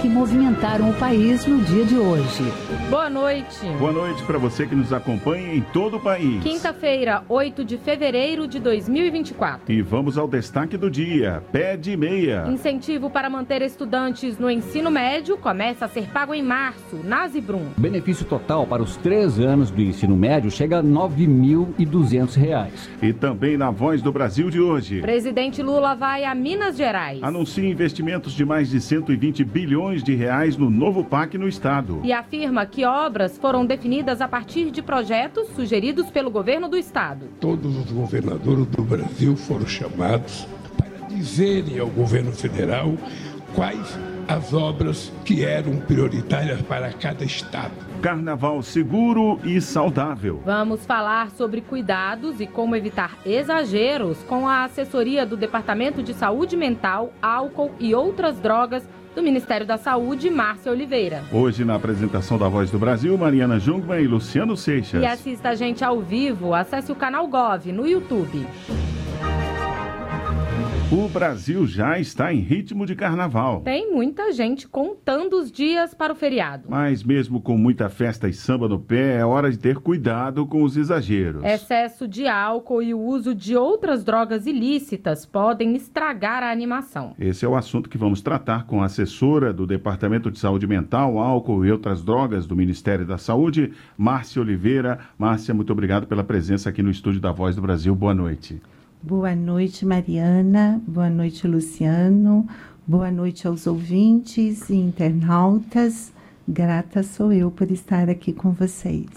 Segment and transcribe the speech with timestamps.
[0.00, 2.42] que movimentaram o país no dia de hoje.
[2.88, 3.66] Boa noite.
[3.78, 6.42] Boa noite para você que nos acompanha em todo o país.
[6.42, 9.70] Quinta-feira, 8 de fevereiro de 2024.
[9.70, 12.46] E vamos ao destaque do dia: pé de meia.
[12.48, 17.66] Incentivo para manter estudantes no ensino médio começa a ser pago em março, na Zibrum.
[17.76, 22.70] Benefício total para os três anos do ensino médio chega a R$ 9.200.
[23.02, 25.02] E também na Voz do Brasil de hoje.
[25.02, 27.22] Presidente Lula vai a Minas Gerais.
[27.22, 32.00] Anuncia investimentos de mais de 120 bilhões bilhões de reais no novo PAC no estado.
[32.04, 37.26] E afirma que obras foram definidas a partir de projetos sugeridos pelo governo do estado.
[37.40, 42.94] Todos os governadores do Brasil foram chamados para dizerem ao governo federal
[43.54, 47.72] quais as obras que eram prioritárias para cada estado.
[48.00, 50.40] Carnaval seguro e saudável.
[50.44, 56.56] Vamos falar sobre cuidados e como evitar exageros com a assessoria do Departamento de Saúde
[56.56, 61.22] Mental, Álcool e Outras Drogas do Ministério da Saúde, Márcia Oliveira.
[61.32, 65.02] Hoje, na apresentação da Voz do Brasil, Mariana Jungmann e Luciano Seixas.
[65.02, 68.46] E assista a gente ao vivo, acesse o canal Gov no YouTube.
[70.92, 73.60] O Brasil já está em ritmo de carnaval.
[73.60, 76.64] Tem muita gente contando os dias para o feriado.
[76.68, 80.64] Mas mesmo com muita festa e samba no pé, é hora de ter cuidado com
[80.64, 81.44] os exageros.
[81.44, 87.14] Excesso de álcool e o uso de outras drogas ilícitas podem estragar a animação.
[87.20, 91.20] Esse é o assunto que vamos tratar com a assessora do Departamento de Saúde Mental,
[91.20, 94.98] Álcool e Outras Drogas do Ministério da Saúde, Márcia Oliveira.
[95.16, 97.94] Márcia, muito obrigado pela presença aqui no estúdio da Voz do Brasil.
[97.94, 98.60] Boa noite.
[99.02, 100.78] Boa noite, Mariana.
[100.86, 102.46] Boa noite, Luciano.
[102.86, 106.12] Boa noite aos ouvintes e internautas.
[106.46, 109.08] Grata sou eu por estar aqui com vocês.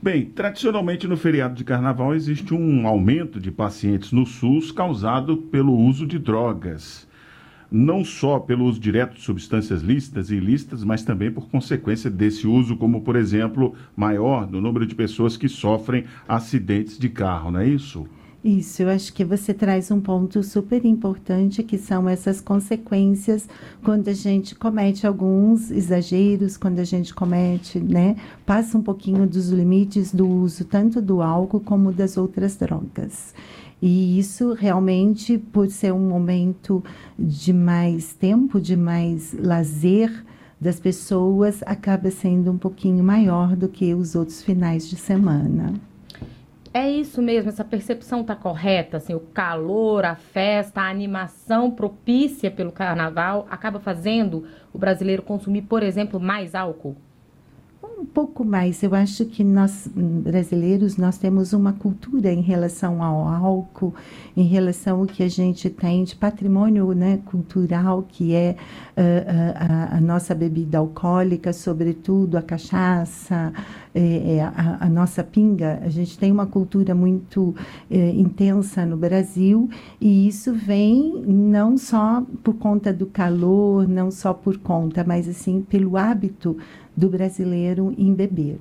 [0.00, 5.76] Bem, tradicionalmente no feriado de carnaval existe um aumento de pacientes no SUS causado pelo
[5.76, 7.06] uso de drogas.
[7.70, 12.46] Não só pelo uso direto de substâncias lícitas e ilícitas, mas também por consequência desse
[12.46, 17.60] uso, como, por exemplo, maior no número de pessoas que sofrem acidentes de carro, não
[17.60, 18.08] é isso?
[18.42, 23.46] Isso, eu acho que você traz um ponto super importante que são essas consequências
[23.84, 29.50] quando a gente comete alguns exageros, quando a gente comete, né, passa um pouquinho dos
[29.50, 33.34] limites do uso tanto do álcool como das outras drogas.
[33.82, 36.82] E isso realmente, por ser um momento
[37.18, 40.24] de mais tempo, de mais lazer
[40.58, 45.89] das pessoas, acaba sendo um pouquinho maior do que os outros finais de semana.
[46.72, 52.48] É isso mesmo, essa percepção está correta, assim, o calor, a festa, a animação propícia
[52.48, 56.96] pelo carnaval acaba fazendo o brasileiro consumir, por exemplo, mais álcool?
[58.00, 58.82] Um pouco mais.
[58.82, 63.94] Eu acho que nós brasileiros nós temos uma cultura em relação ao álcool,
[64.34, 68.56] em relação ao que a gente tem de patrimônio né, cultural, que é
[68.96, 73.52] uh, a, a, nossa bebida alcoólica, sobretudo a cachaça,
[73.94, 75.80] é, a, a, nossa pinga.
[75.82, 77.54] A gente tem uma cultura muito
[77.90, 79.68] é, intensa no Brasil
[80.00, 85.60] e isso vem não só por conta do calor, não só por conta, mas assim
[85.60, 86.56] pelo hábito
[87.00, 88.58] do brasileiro em beber.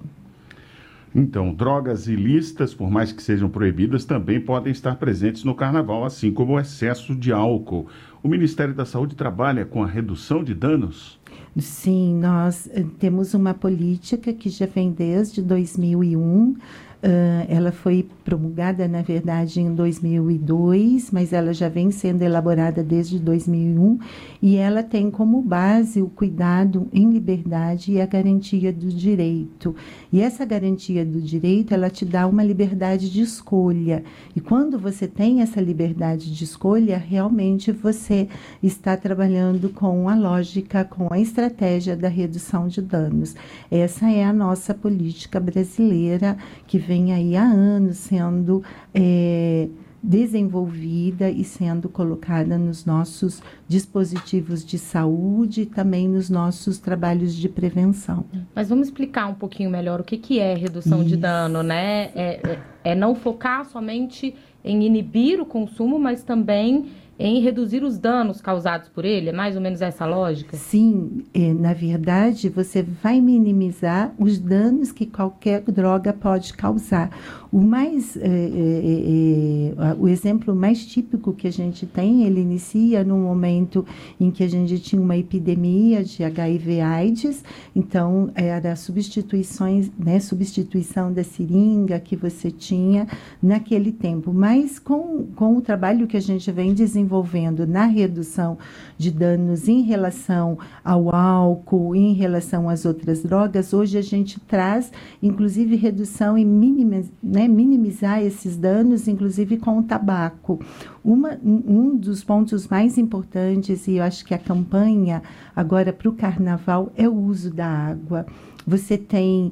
[1.13, 6.31] Então, drogas ilícitas, por mais que sejam proibidas, também podem estar presentes no carnaval, assim
[6.31, 7.87] como o excesso de álcool.
[8.23, 11.19] O Ministério da Saúde trabalha com a redução de danos?
[11.57, 16.55] Sim, nós eh, temos uma política que já vem desde 2001
[17.01, 23.17] Uh, ela foi promulgada, na verdade, em 2002, mas ela já vem sendo elaborada desde
[23.17, 23.99] 2001
[24.41, 29.73] e ela tem como base o cuidado em liberdade e a garantia do direito.
[30.11, 34.03] E essa garantia do direito, ela te dá uma liberdade de escolha.
[34.35, 38.27] E quando você tem essa liberdade de escolha, realmente você
[38.61, 43.35] está trabalhando com a lógica, com a estratégia da redução de danos.
[43.71, 46.37] Essa é a nossa política brasileira
[46.67, 49.69] que vem aí há anos sendo é,
[50.01, 57.47] desenvolvida e sendo colocada nos nossos dispositivos de saúde e também nos nossos trabalhos de
[57.47, 58.25] prevenção.
[58.55, 61.09] Mas vamos explicar um pouquinho melhor o que, que é redução Isso.
[61.09, 62.09] de dano, né?
[62.15, 64.33] É, é, é não focar somente
[64.63, 66.87] em inibir o consumo, mas também
[67.19, 69.29] em reduzir os danos causados por ele?
[69.29, 70.55] É mais ou menos essa lógica?
[70.55, 77.11] Sim, é, na verdade, você vai minimizar os danos que qualquer droga pode causar.
[77.51, 83.03] O mais, é, é, é, o exemplo mais típico que a gente tem, ele inicia
[83.03, 83.83] no momento
[84.19, 87.43] em que a gente tinha uma epidemia de HIV/AIDS,
[87.75, 93.07] então era substituições, né, substituição da seringa que você tinha
[93.41, 94.31] naquele tempo.
[94.31, 98.59] Mas com, com o trabalho que a gente vem desenvolvendo na redução
[98.95, 104.91] de danos em relação ao álcool, em relação às outras drogas, hoje a gente traz,
[105.23, 110.59] inclusive, redução e mínima, né, né, minimizar esses danos, inclusive com o tabaco.
[111.01, 115.23] Uma, um dos pontos mais importantes, e eu acho que a campanha
[115.55, 118.25] agora para o carnaval, é o uso da água
[118.69, 119.51] você tem,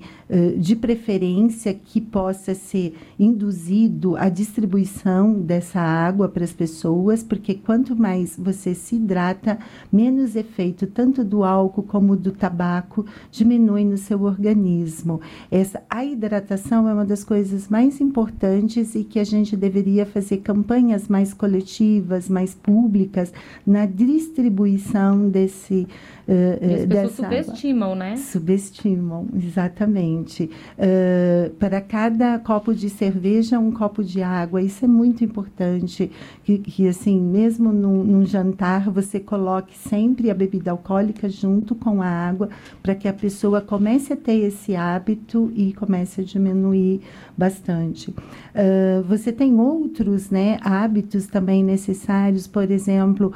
[0.57, 7.95] de preferência, que possa ser induzido a distribuição dessa água para as pessoas, porque quanto
[7.95, 9.57] mais você se hidrata,
[9.91, 15.19] menos efeito tanto do álcool como do tabaco diminui no seu organismo.
[15.49, 20.37] Essa, a hidratação é uma das coisas mais importantes e que a gente deveria fazer
[20.37, 23.33] campanhas mais coletivas, mais públicas,
[23.65, 25.87] na distribuição desse.
[26.27, 27.95] Uh, e as pessoas subestimam, água.
[28.03, 28.17] né?
[28.17, 30.51] Subestimam exatamente.
[30.77, 34.61] Uh, para cada copo de cerveja, um copo de água.
[34.61, 36.11] Isso é muito importante.
[36.43, 42.01] Que, que assim, mesmo num, num, jantar, você coloque sempre a bebida alcoólica junto com
[42.01, 42.49] a água,
[42.83, 46.99] para que a pessoa comece a ter esse hábito e comece a diminuir
[47.37, 48.09] bastante.
[48.09, 53.31] Uh, você tem outros né, hábitos também necessários, por exemplo,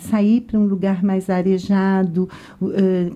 [0.00, 2.11] sair para um lugar mais arejado,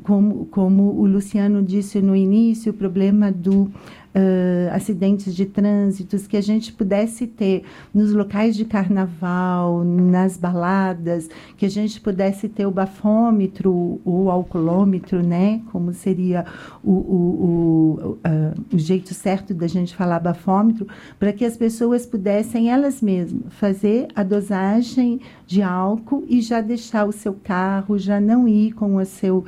[0.02, 3.70] como, como o Luciano disse no início, o problema do
[4.16, 11.28] uh, acidentes de trânsito que a gente pudesse ter nos locais de carnaval, nas baladas,
[11.56, 15.60] que a gente pudesse ter o bafômetro, o alcoolômetro, né?
[15.70, 16.46] Como seria
[16.82, 20.86] o, o, o, uh, o jeito certo da gente falar bafômetro,
[21.18, 27.04] para que as pessoas pudessem elas mesmas fazer a dosagem de álcool e já deixar
[27.06, 29.44] o seu carro, já não ir com o seu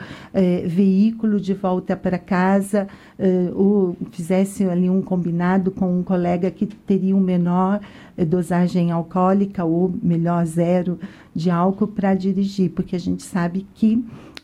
[0.67, 2.89] veículo de volta para casa,
[3.19, 7.81] eh, ou fizesse ali um combinado com um colega que teria um menor
[8.17, 10.99] eh, dosagem alcoólica ou melhor zero
[11.35, 13.97] de álcool para dirigir, porque a gente sabe que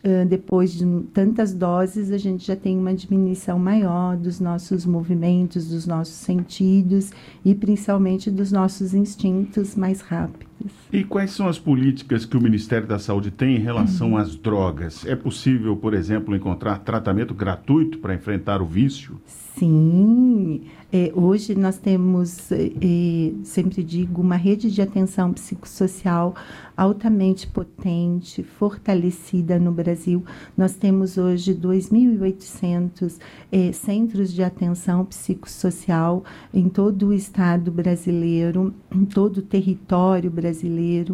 [0.04, 5.68] uh, depois de tantas doses a gente já tem uma diminuição maior dos nossos movimentos,
[5.68, 7.10] dos nossos sentidos
[7.44, 10.53] e principalmente dos nossos instintos mais rápidos.
[10.92, 14.16] E quais são as políticas que o Ministério da Saúde tem em relação uhum.
[14.16, 15.04] às drogas?
[15.06, 19.20] É possível, por exemplo, encontrar tratamento gratuito para enfrentar o vício?
[19.26, 20.62] Sim,
[20.92, 26.34] é, hoje nós temos, é, é, sempre digo, uma rede de atenção psicossocial
[26.76, 30.24] altamente potente, fortalecida no Brasil.
[30.56, 33.18] Nós temos hoje 2.800
[33.52, 40.43] é, centros de atenção psicossocial em todo o estado brasileiro, em todo o território brasileiro,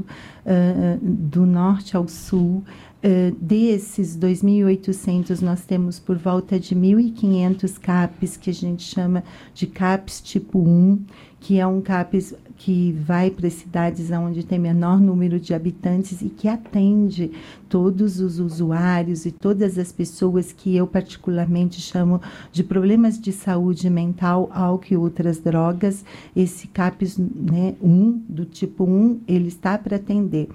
[0.01, 2.63] uh, do norte ao sul.
[3.03, 9.25] Uh, desses 2.800, nós temos por volta de 1.500 CAPs, que a gente chama
[9.55, 11.03] de CAPs tipo 1,
[11.41, 16.29] que é um CAPs que vai para cidades onde tem menor número de habitantes e
[16.29, 17.33] que atende
[17.71, 22.21] todos os usuários e todas as pessoas que eu particularmente chamo
[22.53, 26.05] de problemas de saúde mental, álcool e outras drogas.
[26.37, 30.51] Esse CAPs né, 1, do tipo 1, ele está para atender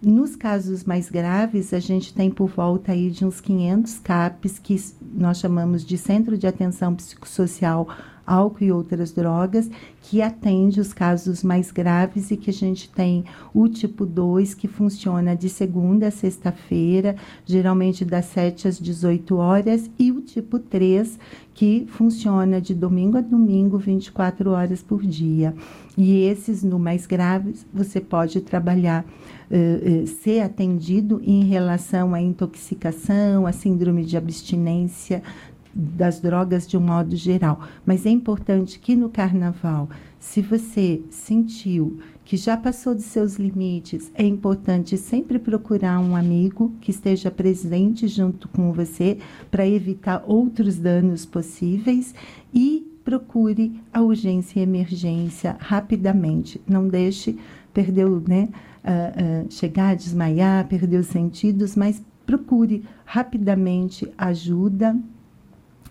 [0.00, 4.76] nos casos mais graves, a gente tem por volta aí de uns 500 CAPs, que
[5.14, 7.86] nós chamamos de Centro de Atenção Psicossocial
[8.32, 9.70] álcool e outras drogas,
[10.00, 14.66] que atende os casos mais graves e que a gente tem o tipo 2, que
[14.66, 21.18] funciona de segunda a sexta-feira, geralmente das 7 às 18 horas, e o tipo 3,
[21.54, 25.54] que funciona de domingo a domingo, 24 horas por dia.
[25.96, 29.04] E esses, no mais graves, você pode trabalhar,
[29.50, 35.22] uh, uh, ser atendido em relação à intoxicação, à síndrome de abstinência,
[35.74, 37.60] das drogas de um modo geral.
[37.84, 39.88] Mas é importante que no carnaval,
[40.18, 46.72] se você sentiu que já passou dos seus limites, é importante sempre procurar um amigo
[46.80, 49.18] que esteja presente junto com você
[49.50, 52.14] para evitar outros danos possíveis
[52.54, 56.60] e procure a urgência e emergência rapidamente.
[56.68, 57.36] Não deixe
[57.74, 58.48] perder, né,
[58.84, 64.96] uh, uh, chegar a desmaiar, perder os sentidos, mas procure rapidamente ajuda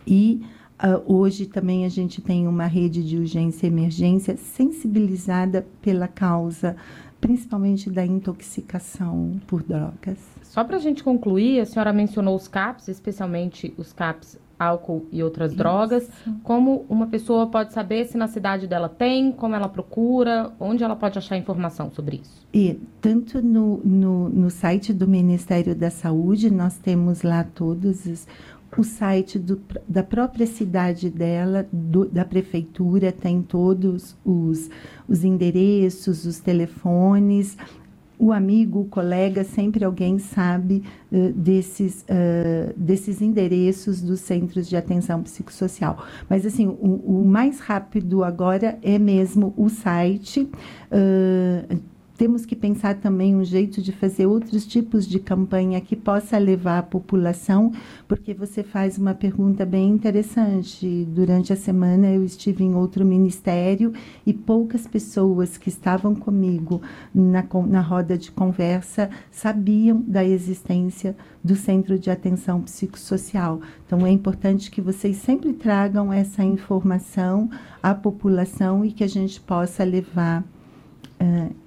[0.06, 0.42] e
[0.84, 6.76] uh, hoje também a gente tem uma rede de urgência e emergência sensibilizada pela causa
[7.22, 10.18] principalmente da intoxicação por drogas.
[10.42, 15.24] Só para a gente concluir, a senhora mencionou os CAPs, especialmente os CAPs álcool e
[15.24, 15.58] outras Isso.
[15.58, 16.10] drogas.
[16.44, 20.96] Como uma pessoa pode saber se na cidade dela tem, como ela procura, onde ela
[20.96, 22.46] pode achar informação sobre isso?
[22.54, 28.28] E tanto no, no, no site do Ministério da Saúde, nós temos lá todos os,
[28.78, 34.70] o site do, da própria cidade dela, do, da prefeitura, tem todos os,
[35.08, 37.58] os endereços, os telefones,
[38.22, 44.78] o amigo, o colega, sempre alguém sabe uh, desses, uh, desses endereços dos centros de
[44.78, 46.06] atenção psicossocial.
[46.30, 50.42] Mas, assim, o, o mais rápido agora é mesmo o site.
[50.92, 51.82] Uh,
[52.22, 56.78] temos que pensar também um jeito de fazer outros tipos de campanha que possa levar
[56.78, 57.72] a população,
[58.08, 61.04] porque você faz uma pergunta bem interessante.
[61.10, 63.92] Durante a semana eu estive em outro ministério
[64.24, 66.80] e poucas pessoas que estavam comigo
[67.12, 73.62] na, na roda de conversa sabiam da existência do Centro de Atenção Psicossocial.
[73.88, 77.50] Então é importante que vocês sempre tragam essa informação
[77.82, 80.44] à população e que a gente possa levar
[81.20, 81.61] uh,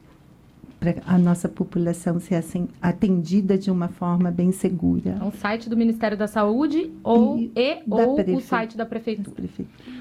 [0.85, 5.17] para a nossa população ser assim, atendida de uma forma bem segura.
[5.19, 9.49] É um site do Ministério da Saúde ou, e, e ou o site da Prefeitura.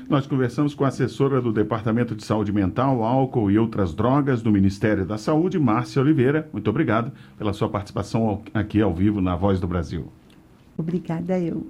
[0.10, 4.52] Nós conversamos com a assessora do Departamento de Saúde Mental, Álcool e Outras Drogas do
[4.52, 6.50] Ministério da Saúde, Márcia Oliveira.
[6.52, 10.08] Muito obrigado pela sua participação aqui ao vivo na Voz do Brasil.
[10.78, 11.66] Obrigada eu.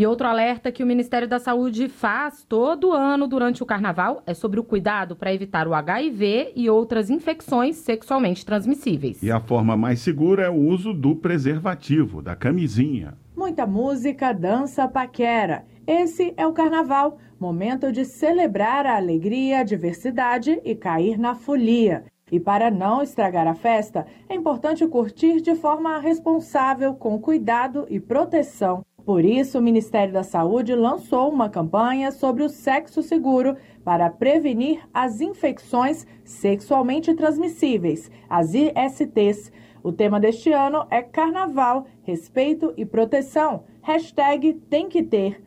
[0.00, 4.32] E outro alerta que o Ministério da Saúde faz todo ano durante o carnaval é
[4.32, 9.22] sobre o cuidado para evitar o HIV e outras infecções sexualmente transmissíveis.
[9.22, 13.12] E a forma mais segura é o uso do preservativo, da camisinha.
[13.36, 15.66] Muita música, dança, paquera.
[15.86, 22.06] Esse é o carnaval, momento de celebrar a alegria, a diversidade e cair na folia.
[22.32, 27.98] E para não estragar a festa, é importante curtir de forma responsável, com cuidado e
[27.98, 28.84] proteção.
[29.04, 34.80] Por isso, o Ministério da Saúde lançou uma campanha sobre o sexo seguro para prevenir
[34.92, 39.50] as infecções sexualmente transmissíveis, as ISTs.
[39.82, 43.64] O tema deste ano é Carnaval, Respeito e Proteção.
[43.82, 45.42] Hashtag tem que ter.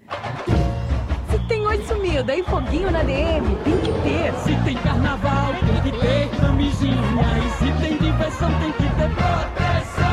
[1.29, 4.33] Se tem oi sumida e foguinho na DM, tem que ter.
[4.43, 6.95] Se tem carnaval, tem que ter camisinha.
[7.37, 10.03] E se tem diversão, tem que ter proteção.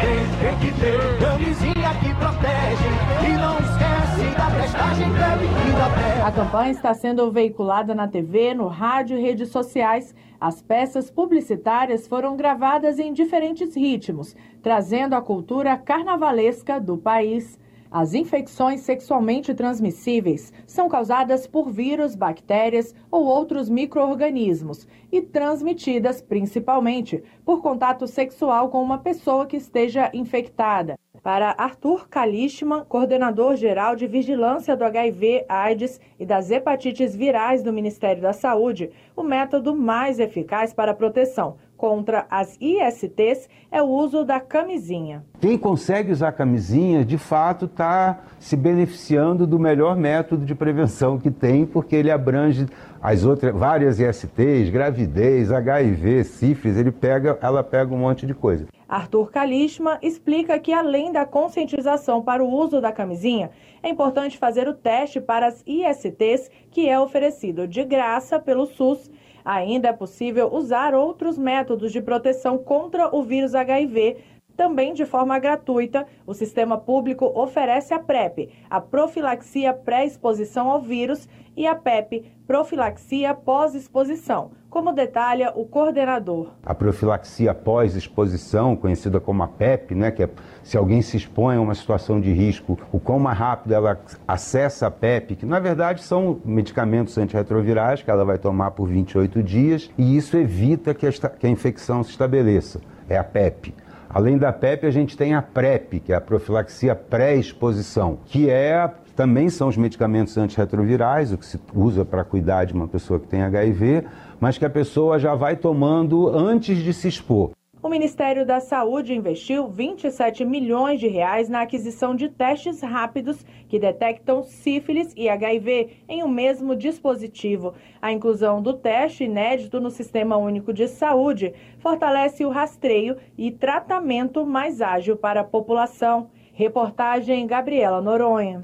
[0.00, 1.77] Tem, tem que ter camisinha
[2.18, 2.88] protege.
[3.26, 9.22] E não esquece da pré A campanha está sendo veiculada na TV, no rádio e
[9.22, 10.14] redes sociais.
[10.40, 17.58] As peças publicitárias foram gravadas em diferentes ritmos, trazendo a cultura carnavalesca do país.
[17.90, 27.22] As infecções sexualmente transmissíveis são causadas por vírus, bactérias ou outros microorganismos e transmitidas principalmente
[27.46, 30.98] por contato sexual com uma pessoa que esteja infectada.
[31.22, 37.72] Para Arthur Kalishman, coordenador geral de vigilância do HIV, AIDS e das hepatites virais do
[37.72, 43.86] Ministério da Saúde, o método mais eficaz para a proteção contra as ISTs é o
[43.86, 45.24] uso da camisinha.
[45.40, 51.30] Quem consegue usar camisinha, de fato, está se beneficiando do melhor método de prevenção que
[51.30, 52.66] tem, porque ele abrange
[53.00, 58.66] as outras várias ISTs, gravidez, HIV, sífilis, ele pega, ela pega um monte de coisa.
[58.88, 63.50] Arthur Kalishma explica que além da conscientização para o uso da camisinha,
[63.82, 69.10] é importante fazer o teste para as ISTs, que é oferecido de graça pelo SUS
[69.50, 74.18] Ainda é possível usar outros métodos de proteção contra o vírus HIV
[74.58, 81.28] também de forma gratuita, o sistema público oferece a PrEP, a profilaxia pré-exposição ao vírus,
[81.56, 86.52] e a PEP, profilaxia pós-exposição, como detalha o coordenador.
[86.64, 90.30] A profilaxia pós-exposição, conhecida como a PEP, né, que é
[90.62, 94.86] se alguém se expõe a uma situação de risco, o quão mais rápido ela acessa
[94.86, 99.90] a PEP, que na verdade são medicamentos antirretrovirais que ela vai tomar por 28 dias,
[99.98, 102.80] e isso evita que a, que a infecção se estabeleça.
[103.08, 103.74] É a PEP.
[104.10, 108.90] Além da PEP, a gente tem a PrEP, que é a profilaxia pré-exposição, que é
[109.14, 113.26] também são os medicamentos antirretrovirais, o que se usa para cuidar de uma pessoa que
[113.26, 114.04] tem HIV,
[114.40, 117.50] mas que a pessoa já vai tomando antes de se expor.
[117.80, 123.78] O Ministério da Saúde investiu 27 milhões de reais na aquisição de testes rápidos que
[123.78, 127.74] detectam sífilis e HIV em um mesmo dispositivo.
[128.02, 134.44] A inclusão do teste inédito no Sistema Único de Saúde fortalece o rastreio e tratamento
[134.44, 136.30] mais ágil para a população.
[136.52, 138.60] Reportagem Gabriela Noronha.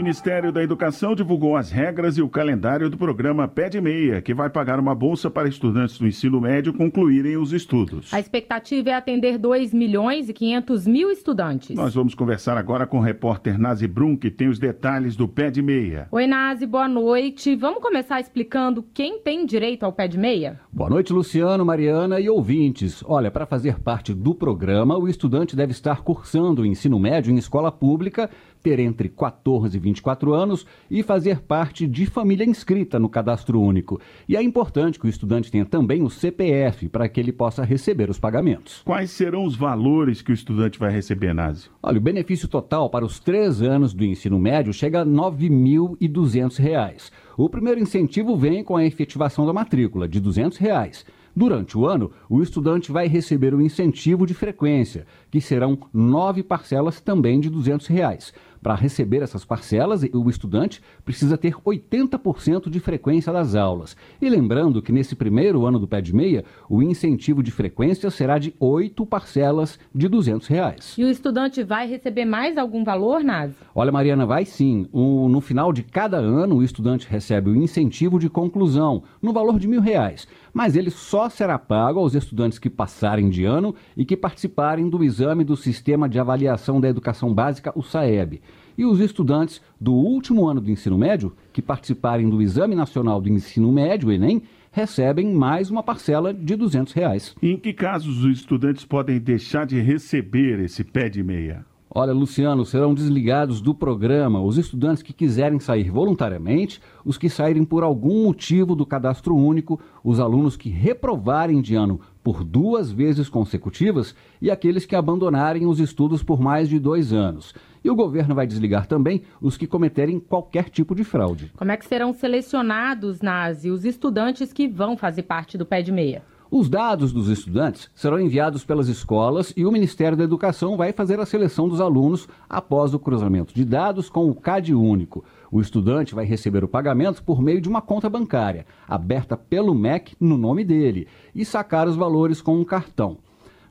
[0.00, 4.32] Ministério da Educação divulgou as regras e o calendário do programa Pé de Meia, que
[4.32, 8.10] vai pagar uma bolsa para estudantes do ensino médio concluírem os estudos.
[8.14, 11.76] A expectativa é atender 2 milhões e 500 mil estudantes.
[11.76, 15.50] Nós vamos conversar agora com o repórter Nazi Brum, que tem os detalhes do Pé
[15.50, 16.08] de Meia.
[16.10, 17.54] Oi, Nazi, boa noite.
[17.54, 20.60] Vamos começar explicando quem tem direito ao Pé de Meia?
[20.72, 23.04] Boa noite, Luciano, Mariana e ouvintes.
[23.06, 27.36] Olha, para fazer parte do programa, o estudante deve estar cursando o ensino médio em
[27.36, 28.30] escola pública
[28.62, 34.00] ter entre 14 e 24 anos e fazer parte de família inscrita no cadastro único.
[34.28, 38.10] E é importante que o estudante tenha também o CPF para que ele possa receber
[38.10, 38.82] os pagamentos.
[38.84, 41.68] Quais serão os valores que o estudante vai receber, Nazi?
[41.82, 47.10] Olha, o benefício total para os três anos do ensino médio chega a R$ 9.200.
[47.36, 51.04] O primeiro incentivo vem com a efetivação da matrícula, de 200 reais.
[51.34, 57.00] Durante o ano, o estudante vai receber o incentivo de frequência, que serão nove parcelas
[57.00, 58.32] também de 200 reais.
[58.62, 63.96] Para receber essas parcelas, o estudante precisa ter 80% de frequência das aulas.
[64.20, 68.38] E lembrando que nesse primeiro ano do pé de meia, o incentivo de frequência será
[68.38, 70.94] de oito parcelas de 200 reais.
[70.98, 73.54] E o estudante vai receber mais algum valor, Nazi?
[73.74, 74.86] Olha, Mariana, vai sim.
[74.92, 79.58] O, no final de cada ano, o estudante recebe o incentivo de conclusão, no valor
[79.58, 80.28] de mil reais.
[80.52, 85.02] Mas ele só será pago aos estudantes que passarem de ano e que participarem do
[85.02, 88.40] exame do Sistema de Avaliação da Educação Básica, o SAEB.
[88.76, 93.28] E os estudantes do último ano do ensino médio, que participarem do Exame Nacional do
[93.28, 94.42] Ensino Médio, Enem,
[94.72, 97.34] recebem mais uma parcela de 200 reais.
[97.42, 101.64] Em que casos os estudantes podem deixar de receber esse pé de meia?
[101.92, 107.64] Olha, Luciano, serão desligados do programa os estudantes que quiserem sair voluntariamente, os que saírem
[107.64, 113.28] por algum motivo do cadastro único, os alunos que reprovarem de ano por duas vezes
[113.28, 117.52] consecutivas e aqueles que abandonarem os estudos por mais de dois anos.
[117.82, 121.50] E o governo vai desligar também os que cometerem qualquer tipo de fraude.
[121.56, 125.90] Como é que serão selecionados, Nazi, os estudantes que vão fazer parte do pé de
[125.90, 126.22] meia?
[126.52, 131.20] Os dados dos estudantes serão enviados pelas escolas e o Ministério da Educação vai fazer
[131.20, 135.24] a seleção dos alunos após o cruzamento de dados com o CAD único.
[135.48, 140.16] O estudante vai receber o pagamento por meio de uma conta bancária, aberta pelo MEC
[140.18, 143.18] no nome dele, e sacar os valores com um cartão.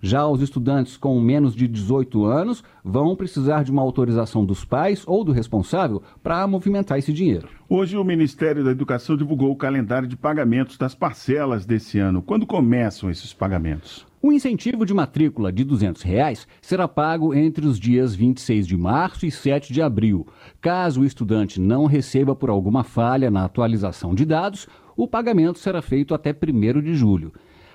[0.01, 5.03] Já os estudantes com menos de 18 anos vão precisar de uma autorização dos pais
[5.05, 7.49] ou do responsável para movimentar esse dinheiro.
[7.67, 12.21] Hoje, o Ministério da Educação divulgou o calendário de pagamentos das parcelas desse ano.
[12.21, 14.07] Quando começam esses pagamentos?
[14.21, 19.25] O incentivo de matrícula de 200 reais será pago entre os dias 26 de março
[19.25, 20.27] e 7 de abril.
[20.59, 25.81] Caso o estudante não receba por alguma falha na atualização de dados, o pagamento será
[25.81, 27.31] feito até 1 de julho.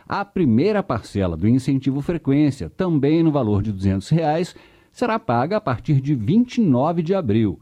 [0.06, 4.54] A primeira parcela do incentivo frequência, também no valor de 200 reais,
[4.92, 7.58] será paga a partir de 29 de abril.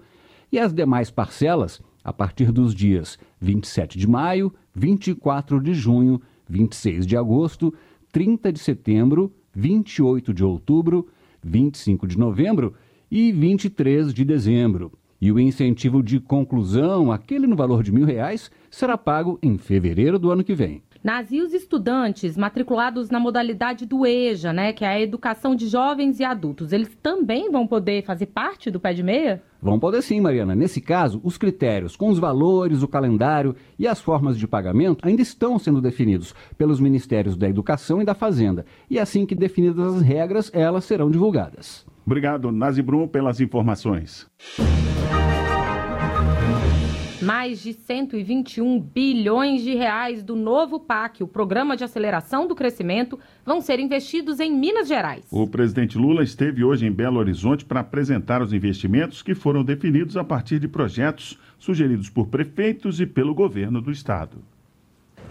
[0.50, 7.06] E as demais parcelas, a partir dos dias 27 de maio, 24 de junho, 26
[7.06, 7.72] de agosto,
[8.10, 11.08] 30 de setembro, 28 de outubro,
[11.42, 12.74] 25 de novembro
[13.10, 14.92] e 23 de dezembro.
[15.20, 20.18] E o incentivo de conclusão, aquele no valor de mil reais, será pago em fevereiro
[20.18, 20.82] do ano que vem.
[21.02, 25.66] Nas e os estudantes matriculados na modalidade do EJA, né, que é a educação de
[25.66, 29.42] jovens e adultos, eles também vão poder fazer parte do pé de meia?
[29.60, 30.54] Vão poder sim, Mariana.
[30.54, 35.22] Nesse caso, os critérios com os valores, o calendário e as formas de pagamento ainda
[35.22, 38.64] estão sendo definidos pelos Ministérios da Educação e da Fazenda.
[38.88, 41.84] E assim que definidas as regras, elas serão divulgadas.
[42.06, 44.28] Obrigado, Nazi Brum, pelas informações.
[47.22, 53.16] Mais de 121 bilhões de reais do novo PAC, o Programa de Aceleração do Crescimento,
[53.46, 55.24] vão ser investidos em Minas Gerais.
[55.30, 60.16] O presidente Lula esteve hoje em Belo Horizonte para apresentar os investimentos que foram definidos
[60.16, 64.38] a partir de projetos sugeridos por prefeitos e pelo governo do estado.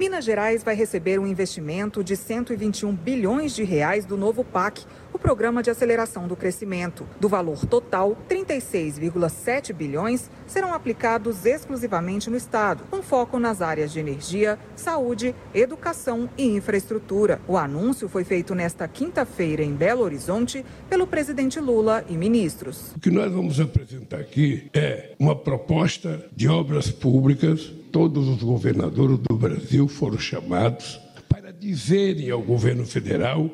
[0.02, 4.84] Minas Gerais vai receber um investimento de 121 bilhões de reais do novo PAC,
[5.14, 7.06] o Programa de Aceleração do Crescimento.
[7.20, 14.00] Do valor total, 36,7 bilhões serão aplicados exclusivamente no estado, com foco nas áreas de
[14.00, 17.40] energia, saúde, educação e infraestrutura.
[17.48, 22.92] O anúncio foi feito nesta quinta-feira em Belo Horizonte pelo presidente Lula e ministros.
[22.96, 29.20] O que nós vamos apresentar aqui é uma proposta de obras públicas todos os governadores
[29.20, 33.54] do Brasil foram chamados para dizerem ao governo federal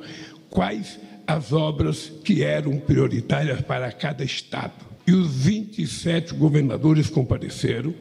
[0.49, 4.87] quais as obras que eram prioritárias para cada estado.
[5.05, 7.93] e os 27 governadores compareceram,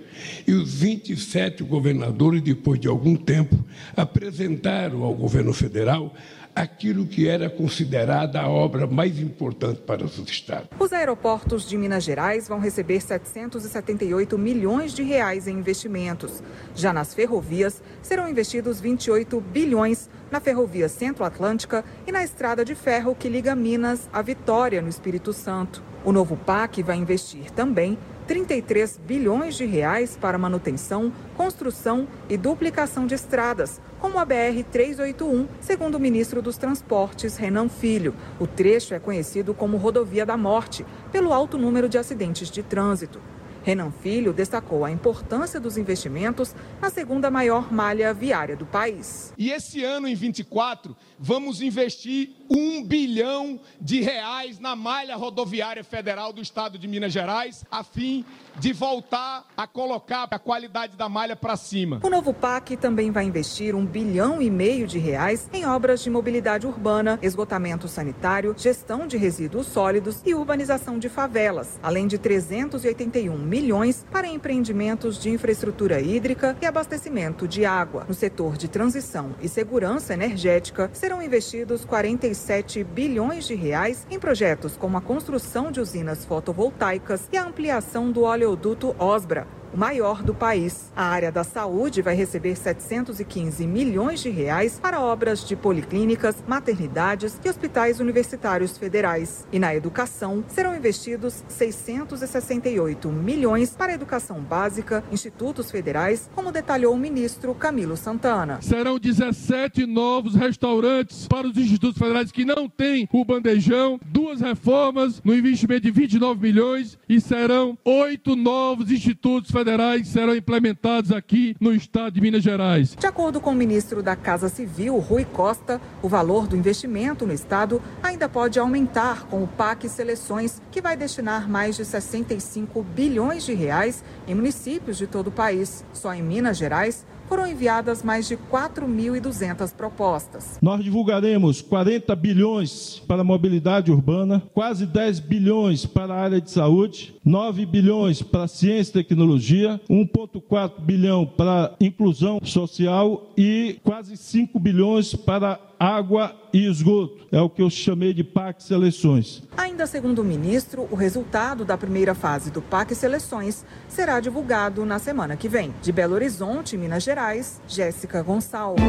[0.44, 3.56] e os 27 governadores, depois de algum tempo,
[3.96, 6.12] apresentaram ao governo federal
[6.56, 10.68] aquilo que era considerada a obra mais importante para os estados.
[10.80, 16.42] Os aeroportos de Minas Gerais vão receber 778 milhões de reais em investimentos.
[16.74, 23.14] Já nas ferrovias, serão investidos 28 bilhões na ferrovia Centro-Atlântica e na estrada de ferro
[23.14, 25.82] que liga Minas a Vitória, no Espírito Santo.
[26.06, 33.06] O novo PAC vai investir também 33 bilhões de reais para manutenção, construção e duplicação
[33.06, 38.14] de estradas, como a BR-381, segundo o ministro dos Transportes, Renan Filho.
[38.38, 43.20] O trecho é conhecido como Rodovia da Morte, pelo alto número de acidentes de trânsito.
[43.66, 49.34] Renan Filho destacou a importância dos investimentos na segunda maior malha viária do país.
[49.36, 56.32] E esse ano, em 24, vamos investir um bilhão de reais na malha rodoviária federal
[56.32, 58.24] do estado de Minas Gerais, a fim
[58.58, 62.00] de voltar a colocar a qualidade da malha para cima.
[62.02, 66.10] O novo PAC também vai investir um bilhão e meio de reais em obras de
[66.10, 73.36] mobilidade urbana, esgotamento sanitário, gestão de resíduos sólidos e urbanização de favelas, além de 381
[73.38, 78.04] milhões para empreendimentos de infraestrutura hídrica e abastecimento de água.
[78.08, 84.76] No setor de transição e segurança energética, serão investidos 47 bilhões de reais em projetos
[84.76, 89.44] como a construção de usinas fotovoltaicas e a ampliação do oleoduto Osbra,
[89.76, 90.90] maior do país.
[90.96, 97.38] A área da saúde vai receber 715 milhões de reais para obras de policlínicas, maternidades
[97.44, 99.46] e hospitais universitários federais.
[99.52, 106.98] E na educação serão investidos 668 milhões para educação básica, institutos federais, como detalhou o
[106.98, 108.58] ministro Camilo Santana.
[108.62, 115.20] Serão 17 novos restaurantes para os institutos federais que não têm o bandejão, duas reformas
[115.22, 121.56] no investimento de 29 milhões e serão oito novos institutos federais federais serão implementados aqui
[121.60, 122.94] no estado de Minas Gerais.
[122.96, 127.32] De acordo com o ministro da Casa Civil, Rui Costa, o valor do investimento no
[127.32, 133.44] estado ainda pode aumentar com o PAC Seleções, que vai destinar mais de 65 bilhões
[133.44, 135.84] de reais em municípios de todo o país.
[135.92, 140.58] Só em Minas Gerais, foram enviadas mais de 4.200 propostas.
[140.62, 146.50] Nós divulgaremos 40 bilhões para a mobilidade urbana, quase 10 bilhões para a área de
[146.50, 154.58] saúde, 9 bilhões para ciência e tecnologia, 1,4 bilhão para inclusão social e quase 5
[154.58, 157.26] bilhões para água e esgoto.
[157.30, 159.42] É o que eu chamei de PAC Seleções.
[159.56, 164.98] Ainda segundo o ministro, o resultado da primeira fase do PAC Seleções será divulgado na
[164.98, 165.74] semana que vem.
[165.82, 168.82] De Belo Horizonte, Minas Gerais, Jéssica Gonçalves.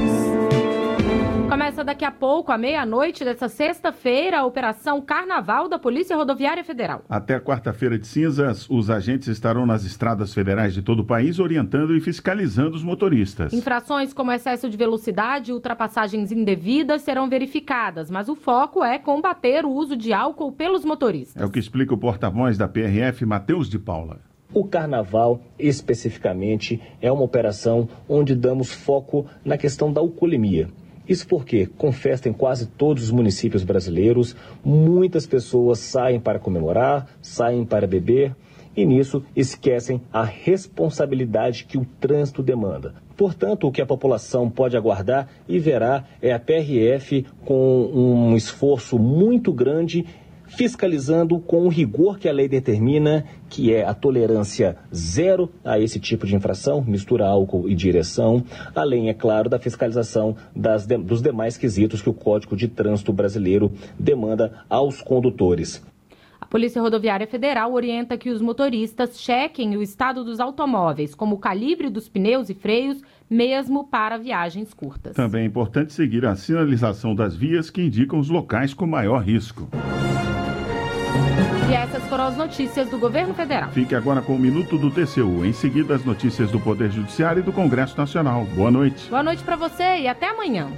[1.50, 7.04] Começa daqui a pouco, à meia-noite dessa sexta-feira, a Operação Carnaval da Polícia Rodoviária Federal.
[7.10, 11.96] Até quarta-feira de cinzas, os agentes estarão nas estradas federais de todo o país orientando
[11.96, 13.54] e fiscalizando os motoristas.
[13.54, 16.68] Infrações como excesso de velocidade ultrapassagens indevidas
[17.02, 21.42] serão verificadas, mas o foco é combater o uso de álcool pelos motoristas.
[21.42, 24.20] É o que explica o porta-voz da PRF, Matheus de Paula.
[24.54, 30.70] O carnaval, especificamente, é uma operação onde damos foco na questão da alcoolemia.
[31.08, 37.08] Isso porque, com festa em quase todos os municípios brasileiros, muitas pessoas saem para comemorar,
[37.22, 38.36] saem para beber
[38.76, 43.07] e nisso esquecem a responsabilidade que o trânsito demanda.
[43.18, 49.00] Portanto, o que a população pode aguardar e verá é a PRF com um esforço
[49.00, 50.06] muito grande
[50.48, 56.00] fiscalizando com o rigor que a lei determina, que é a tolerância zero a esse
[56.00, 61.58] tipo de infração, mistura álcool e direção, além, é claro, da fiscalização das, dos demais
[61.58, 65.84] quesitos que o Código de Trânsito Brasileiro demanda aos condutores.
[66.40, 71.40] A Polícia Rodoviária Federal orienta que os motoristas chequem o estado dos automóveis, como o
[71.40, 75.16] calibre dos pneus e freios, mesmo para viagens curtas.
[75.16, 79.68] Também é importante seguir a sinalização das vias que indicam os locais com maior risco.
[81.70, 83.70] E essas foram as notícias do governo federal.
[83.72, 85.44] Fique agora com o Minuto do TCU.
[85.44, 88.46] Em seguida, as notícias do Poder Judiciário e do Congresso Nacional.
[88.56, 89.10] Boa noite.
[89.10, 90.70] Boa noite para você e até amanhã.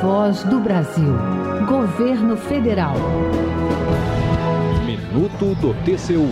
[0.00, 1.12] Voz do Brasil.
[1.68, 2.94] Governo Federal.
[4.86, 6.26] Minuto do TCU.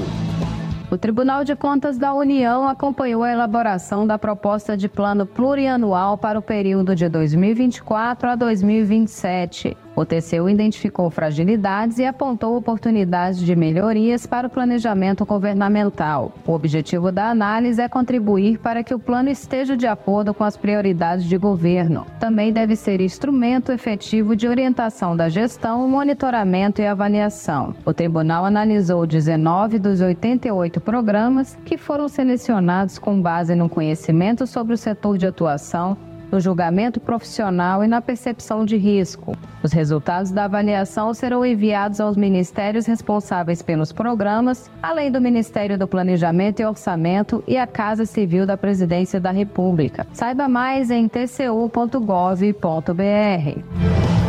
[0.91, 6.39] O Tribunal de Contas da União acompanhou a elaboração da proposta de plano plurianual para
[6.39, 9.77] o período de 2024 a 2027.
[9.99, 16.31] O TCU identificou fragilidades e apontou oportunidades de melhorias para o planejamento governamental.
[16.47, 20.57] O objetivo da análise é contribuir para que o plano esteja de acordo com as
[20.57, 22.07] prioridades de governo.
[22.21, 27.75] Também deve ser instrumento efetivo de orientação da gestão, monitoramento e avaliação.
[27.85, 34.75] O tribunal analisou 19 dos 88 programas que foram selecionados com base no conhecimento sobre
[34.75, 35.97] o setor de atuação
[36.31, 39.37] no julgamento profissional e na percepção de risco.
[39.63, 45.89] Os resultados da avaliação serão enviados aos ministérios responsáveis pelos programas, além do Ministério do
[45.89, 50.07] Planejamento e Orçamento e a Casa Civil da Presidência da República.
[50.13, 51.99] Saiba mais em tcu.gov.br.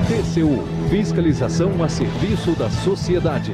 [0.08, 3.54] TCU Fiscalização a serviço da sociedade.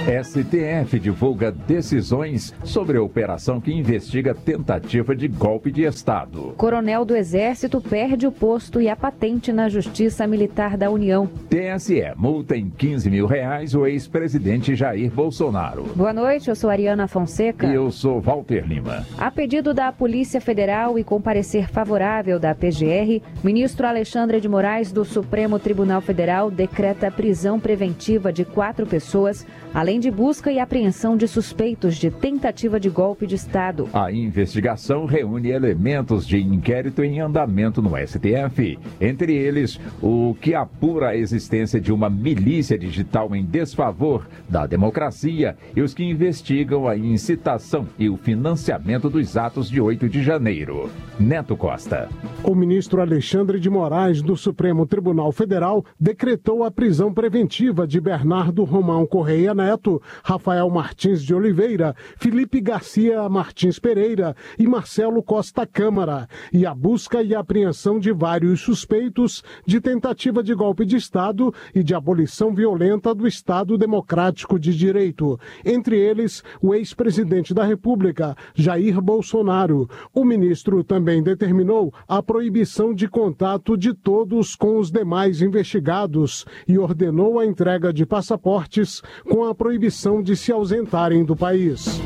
[0.00, 6.54] STF divulga decisões sobre a operação que investiga tentativa de golpe de Estado.
[6.56, 11.28] Coronel do Exército perde o posto e a patente na Justiça Militar da União.
[11.48, 15.84] TSE multa em 15 mil reais o ex-presidente Jair Bolsonaro.
[15.94, 17.66] Boa noite, eu sou Ariana Fonseca.
[17.66, 19.06] E eu sou Walter Lima.
[19.18, 24.90] A pedido da Polícia Federal e com parecer favorável da PGR, ministro Alexandre de Moraes
[24.90, 31.16] do Supremo Tribunal Federal decreta prisão preventiva de quatro pessoas além de busca e apreensão
[31.16, 33.88] de suspeitos de tentativa de golpe de Estado.
[33.92, 41.10] A investigação reúne elementos de inquérito em andamento no STF, entre eles o que apura
[41.10, 46.96] a existência de uma milícia digital em desfavor da democracia e os que investigam a
[46.96, 50.90] incitação e o financiamento dos atos de 8 de janeiro.
[51.18, 52.08] Neto Costa.
[52.42, 58.64] O ministro Alexandre de Moraes, do Supremo Tribunal Federal, decretou a prisão preventiva de Bernardo
[58.64, 59.79] Romão Correia Neto,
[60.22, 67.22] Rafael Martins de Oliveira, Felipe Garcia Martins Pereira e Marcelo Costa Câmara, e a busca
[67.22, 73.14] e apreensão de vários suspeitos de tentativa de golpe de Estado e de abolição violenta
[73.14, 79.88] do Estado Democrático de Direito, entre eles o ex-presidente da República, Jair Bolsonaro.
[80.12, 86.78] O ministro também determinou a proibição de contato de todos com os demais investigados e
[86.78, 92.00] ordenou a entrega de passaportes com a a proibição de se ausentarem do país.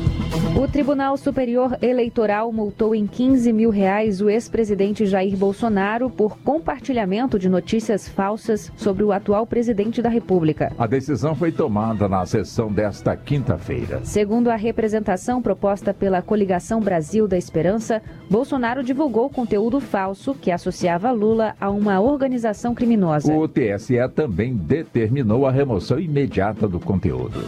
[0.57, 7.37] O Tribunal Superior Eleitoral multou em 15 mil reais o ex-presidente Jair Bolsonaro por compartilhamento
[7.37, 10.71] de notícias falsas sobre o atual presidente da República.
[10.77, 13.99] A decisão foi tomada na sessão desta quinta-feira.
[14.05, 21.11] Segundo a representação proposta pela Coligação Brasil da Esperança, Bolsonaro divulgou conteúdo falso que associava
[21.11, 23.33] Lula a uma organização criminosa.
[23.33, 27.43] O TSE também determinou a remoção imediata do conteúdo.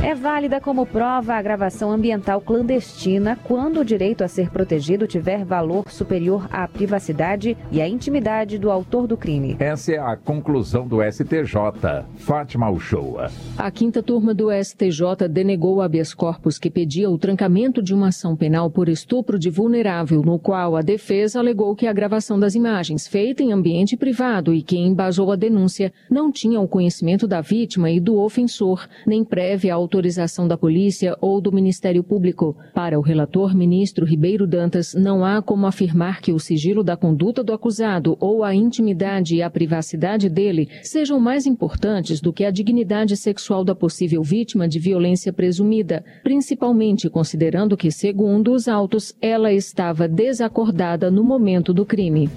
[0.00, 5.44] É válida como prova a gravação ambiental clandestina quando o direito a ser protegido tiver
[5.44, 9.56] valor superior à privacidade e à intimidade do autor do crime.
[9.58, 12.06] Essa é a conclusão do STJ.
[12.16, 13.28] Fátima Uchoa.
[13.58, 18.08] A quinta turma do STJ denegou o habeas corpus que pedia o trancamento de uma
[18.08, 22.54] ação penal por estupro de vulnerável, no qual a defesa alegou que a gravação das
[22.54, 27.40] imagens feita em ambiente privado e quem embasou a denúncia não tinha o conhecimento da
[27.40, 32.54] vítima e do ofensor, nem prévia autorização da polícia ou do Ministério Público.
[32.74, 37.42] Para o relator ministro Ribeiro Dantas, não há como afirmar que o sigilo da conduta
[37.42, 42.50] do acusado ou a intimidade e a privacidade dele sejam mais importantes do que a
[42.50, 49.52] dignidade sexual da possível vítima de violência presumida, principalmente considerando que, segundo os autos, ela
[49.52, 52.28] estava desacordada no momento do crime.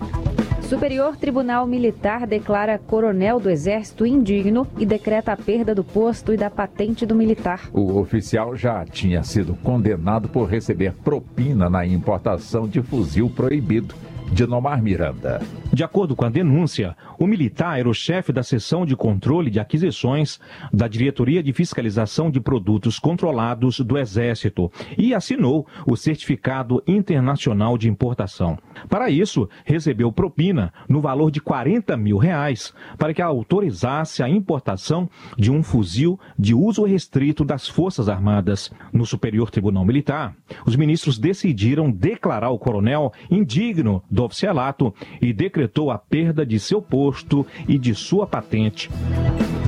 [0.72, 6.38] Superior Tribunal Militar declara coronel do Exército indigno e decreta a perda do posto e
[6.38, 7.70] da patente do militar.
[7.74, 13.94] O oficial já tinha sido condenado por receber propina na importação de fuzil proibido
[14.32, 15.42] de Nomar Miranda.
[15.74, 19.60] De acordo com a denúncia, o militar era o chefe da seção de controle de
[19.60, 20.40] aquisições
[20.72, 27.90] da Diretoria de Fiscalização de Produtos Controlados do Exército e assinou o Certificado Internacional de
[27.90, 28.58] Importação.
[28.90, 35.10] Para isso, recebeu propina no valor de 40 mil reais para que autorizasse a importação
[35.38, 38.72] de um fuzil de uso restrito das Forças Armadas.
[38.94, 45.92] No Superior Tribunal Militar, os ministros decidiram declarar o coronel indigno do oficialato e decretou
[45.92, 48.90] a perda de seu posto e de sua patente.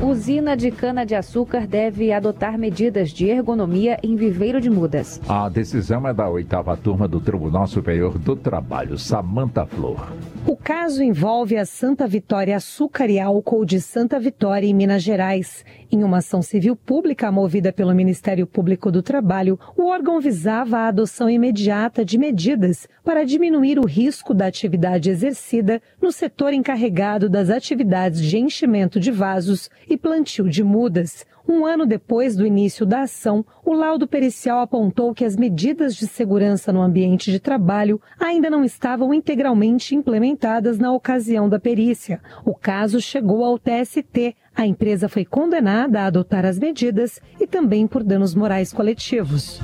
[0.01, 5.21] Usina de cana-de-açúcar deve adotar medidas de ergonomia em viveiro de mudas.
[5.29, 10.11] A decisão é da oitava turma do Tribunal Superior do Trabalho, Samanta Flor.
[10.45, 15.63] O caso envolve a Santa Vitória Açúcar e Álcool de Santa Vitória, em Minas Gerais.
[15.89, 20.87] Em uma ação civil pública movida pelo Ministério Público do Trabalho, o órgão visava a
[20.89, 27.49] adoção imediata de medidas para diminuir o risco da atividade exercida no setor encarregado das
[27.49, 31.25] atividades de enchimento de vasos e plantio de mudas.
[31.47, 36.07] Um ano depois do início da ação, o laudo pericial apontou que as medidas de
[36.07, 42.21] segurança no ambiente de trabalho ainda não estavam integralmente implementadas na ocasião da perícia.
[42.45, 44.35] O caso chegou ao TST.
[44.55, 49.59] A empresa foi condenada a adotar as medidas e também por danos morais coletivos.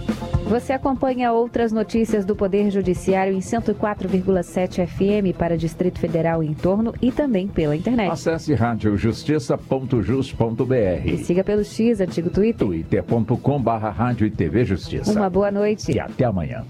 [0.50, 6.56] Você acompanha outras notícias do Poder Judiciário em 104,7 FM para Distrito Federal e em
[6.56, 8.12] torno e também pela internet.
[8.12, 12.66] Acesse radiojustiça.jus.br e siga pelo X, antigo Twitter.
[12.66, 15.12] twitter.com barra rádio e TV Justiça.
[15.12, 15.92] Uma boa noite.
[15.92, 16.66] E até amanhã.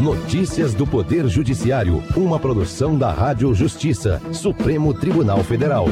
[0.00, 5.86] Notícias do Poder Judiciário, uma produção da Rádio Justiça, Supremo Tribunal Federal.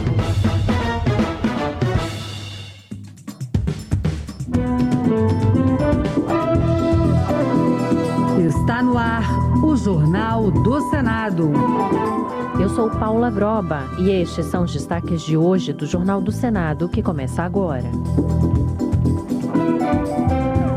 [9.89, 11.51] Jornal do Senado.
[12.61, 16.91] Eu sou Paula Groba e estes são os destaques de hoje do Jornal do Senado
[16.91, 17.87] que começa agora.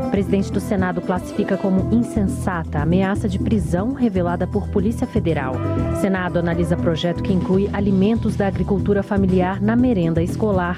[0.05, 5.55] O presidente do Senado classifica como insensata a ameaça de prisão revelada por Polícia Federal.
[5.99, 10.77] Senado analisa projeto que inclui alimentos da agricultura familiar na merenda escolar.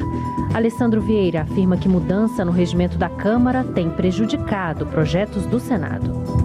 [0.55, 6.42] Alessandro Vieira afirma que mudança no regimento da Câmara tem prejudicado projetos do Senado.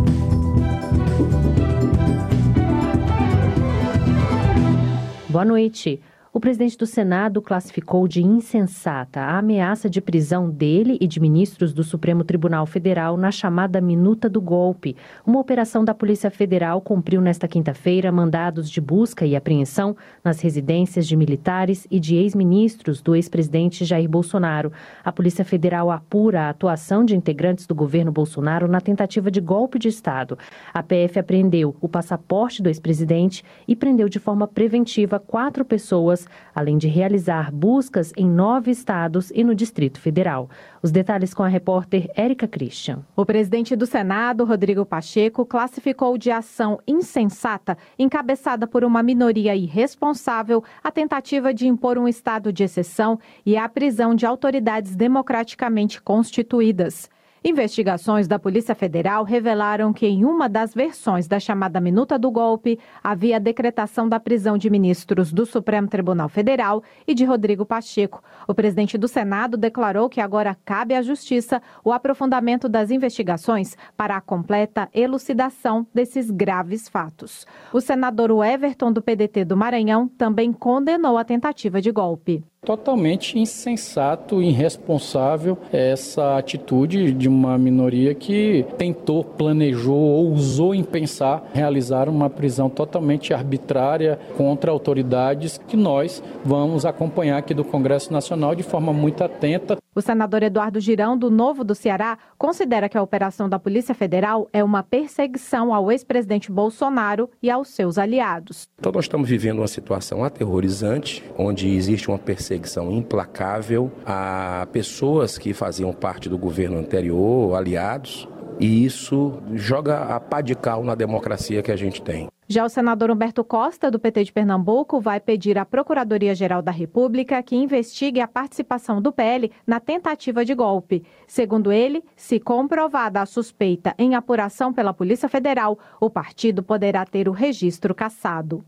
[5.39, 6.03] Boa noite.
[6.39, 11.73] O presidente do Senado classificou de insensata a ameaça de prisão dele e de ministros
[11.73, 14.95] do Supremo Tribunal Federal na chamada Minuta do Golpe.
[15.27, 21.09] Uma operação da Polícia Federal cumpriu nesta quinta-feira mandados de busca e apreensão nas residências
[21.09, 24.71] de militares e de ex-ministros do ex-presidente Jair Bolsonaro.
[25.05, 29.77] A Polícia Federal apura a atuação de integrantes do governo Bolsonaro na tentativa de golpe
[29.77, 30.39] de Estado.
[30.73, 36.79] A PF apreendeu o passaporte do ex-presidente e prendeu de forma preventiva quatro pessoas além
[36.79, 40.49] de realizar buscas em nove estados e no Distrito Federal.
[40.83, 43.01] Os detalhes com a repórter Érica Christian.
[43.17, 50.63] O presidente do Senado, Rodrigo Pacheco, classificou de ação insensata, encabeçada por uma minoria irresponsável,
[50.83, 57.11] a tentativa de impor um estado de exceção e a prisão de autoridades democraticamente constituídas.
[57.45, 62.79] Investigações da Polícia Federal revelaram que, em uma das versões da chamada Minuta do Golpe,
[63.03, 68.23] havia a decretação da prisão de ministros do Supremo Tribunal Federal e de Rodrigo Pacheco.
[68.47, 74.17] O presidente do Senado declarou que agora cabe à Justiça o aprofundamento das investigações para
[74.17, 77.47] a completa elucidação desses graves fatos.
[77.73, 82.43] O senador Everton, do PDT do Maranhão, também condenou a tentativa de golpe.
[82.69, 90.85] Totalmente insensato e irresponsável essa atitude de uma minoria que tentou, planejou ou usou em
[90.85, 98.13] pensar realizar uma prisão totalmente arbitrária contra autoridades que nós vamos acompanhar aqui do Congresso
[98.13, 99.79] Nacional de forma muito atenta.
[99.95, 104.49] O senador Eduardo Girão, do Novo do Ceará, considera que a operação da Polícia Federal
[104.53, 108.69] é uma perseguição ao ex-presidente Bolsonaro e aos seus aliados.
[108.79, 112.58] Então, nós estamos vivendo uma situação aterrorizante, onde existe uma perseguição
[112.91, 120.41] implacável a pessoas que faziam parte do governo anterior, aliados, e isso joga a pá
[120.41, 122.29] de cal na democracia que a gente tem.
[122.51, 127.43] Já o senador Humberto Costa, do PT de Pernambuco, vai pedir à Procuradoria-Geral da República
[127.43, 131.05] que investigue a participação do PL na tentativa de golpe.
[131.27, 137.29] Segundo ele, se comprovada a suspeita em apuração pela Polícia Federal, o partido poderá ter
[137.29, 138.65] o registro cassado.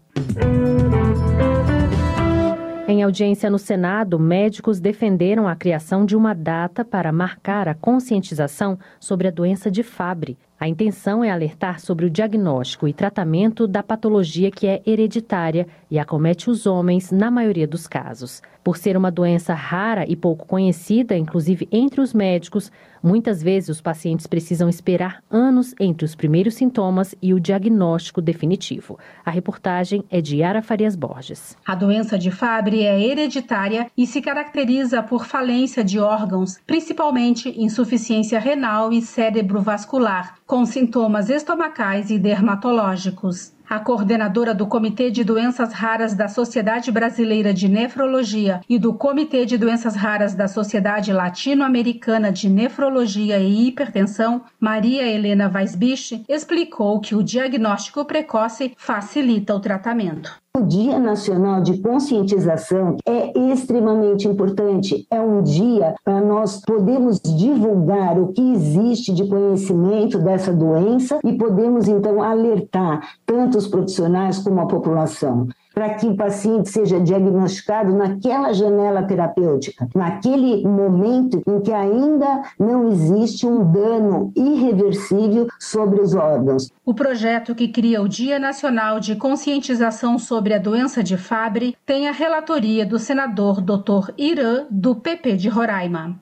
[2.90, 8.76] Em audiência no Senado, médicos defenderam a criação de uma data para marcar a conscientização
[8.98, 10.36] sobre a doença de Fabry.
[10.58, 16.00] A intenção é alertar sobre o diagnóstico e tratamento da patologia que é hereditária e
[16.00, 18.42] acomete os homens na maioria dos casos.
[18.70, 22.70] Por ser uma doença rara e pouco conhecida, inclusive entre os médicos,
[23.02, 28.96] muitas vezes os pacientes precisam esperar anos entre os primeiros sintomas e o diagnóstico definitivo.
[29.24, 31.56] A reportagem é de Yara Farias Borges.
[31.66, 38.38] A doença de Fabry é hereditária e se caracteriza por falência de órgãos, principalmente insuficiência
[38.38, 43.52] renal e cérebro vascular, com sintomas estomacais e dermatológicos.
[43.70, 49.46] A coordenadora do Comitê de Doenças Raras da Sociedade Brasileira de Nefrologia e do Comitê
[49.46, 57.14] de Doenças Raras da Sociedade Latino-Americana de Nefrologia e Hipertensão, Maria Helena Weisbich, explicou que
[57.14, 60.40] o diagnóstico precoce facilita o tratamento.
[60.56, 65.06] O Dia Nacional de Conscientização é extremamente importante.
[65.08, 71.34] É um dia para nós podermos divulgar o que existe de conhecimento dessa doença e
[71.34, 77.92] podemos então alertar tanto os profissionais como a população para que o paciente seja diagnosticado
[77.94, 86.14] naquela janela terapêutica, naquele momento em que ainda não existe um dano irreversível sobre os
[86.14, 86.70] órgãos.
[86.84, 92.08] O projeto que cria o Dia Nacional de Conscientização sobre a Doença de Fabry tem
[92.08, 94.12] a relatoria do senador Dr.
[94.18, 96.20] Irã, do PP de Roraima.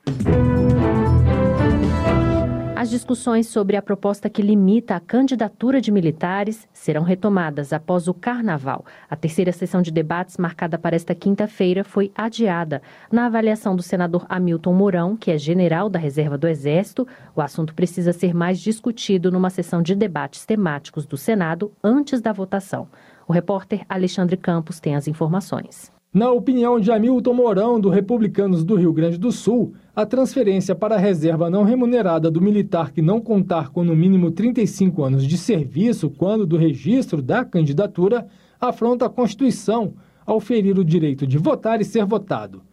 [2.79, 8.13] As discussões sobre a proposta que limita a candidatura de militares serão retomadas após o
[8.13, 8.85] Carnaval.
[9.09, 12.81] A terceira sessão de debates, marcada para esta quinta-feira, foi adiada.
[13.11, 17.05] Na avaliação do senador Hamilton Mourão, que é general da Reserva do Exército,
[17.35, 22.31] o assunto precisa ser mais discutido numa sessão de debates temáticos do Senado antes da
[22.31, 22.87] votação.
[23.27, 25.91] O repórter Alexandre Campos tem as informações.
[26.11, 30.95] Na opinião de Hamilton Mourão, do Republicanos do Rio Grande do Sul, a transferência para
[30.95, 35.37] a reserva não remunerada do militar que não contar com no mínimo 35 anos de
[35.37, 38.25] serviço quando do registro da candidatura
[38.59, 39.93] afronta a Constituição
[40.25, 42.63] ao ferir o direito de votar e ser votado.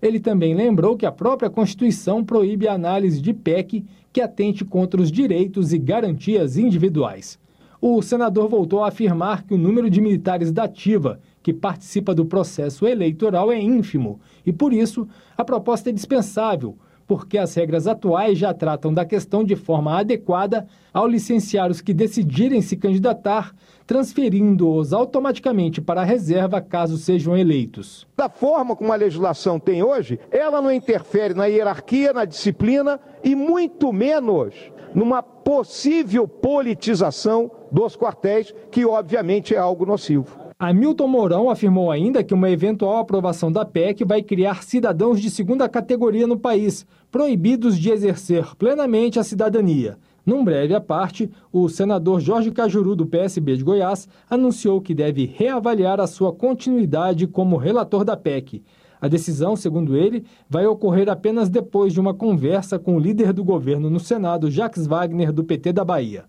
[0.00, 5.02] Ele também lembrou que a própria Constituição proíbe a análise de PEC que atente contra
[5.02, 7.38] os direitos e garantias individuais.
[7.78, 12.26] O senador voltou a afirmar que o número de militares da ativa que participa do
[12.26, 15.06] processo eleitoral é ínfimo e, por isso,
[15.38, 16.76] a proposta é dispensável,
[17.06, 21.94] porque as regras atuais já tratam da questão de forma adequada ao licenciar os que
[21.94, 23.54] decidirem se candidatar,
[23.86, 28.08] transferindo-os automaticamente para a reserva caso sejam eleitos.
[28.16, 33.36] Da forma como a legislação tem hoje, ela não interfere na hierarquia, na disciplina e
[33.36, 34.52] muito menos
[34.92, 40.45] numa possível politização dos quartéis, que obviamente é algo nocivo.
[40.58, 45.68] Hamilton Mourão afirmou ainda que uma eventual aprovação da PEC vai criar cidadãos de segunda
[45.68, 49.98] categoria no país, proibidos de exercer plenamente a cidadania.
[50.24, 55.26] Num breve à parte, o senador Jorge Cajuru, do PSB de Goiás, anunciou que deve
[55.26, 58.62] reavaliar a sua continuidade como relator da PEC.
[58.98, 63.44] A decisão, segundo ele, vai ocorrer apenas depois de uma conversa com o líder do
[63.44, 66.24] governo no Senado, Jacques Wagner, do PT da Bahia.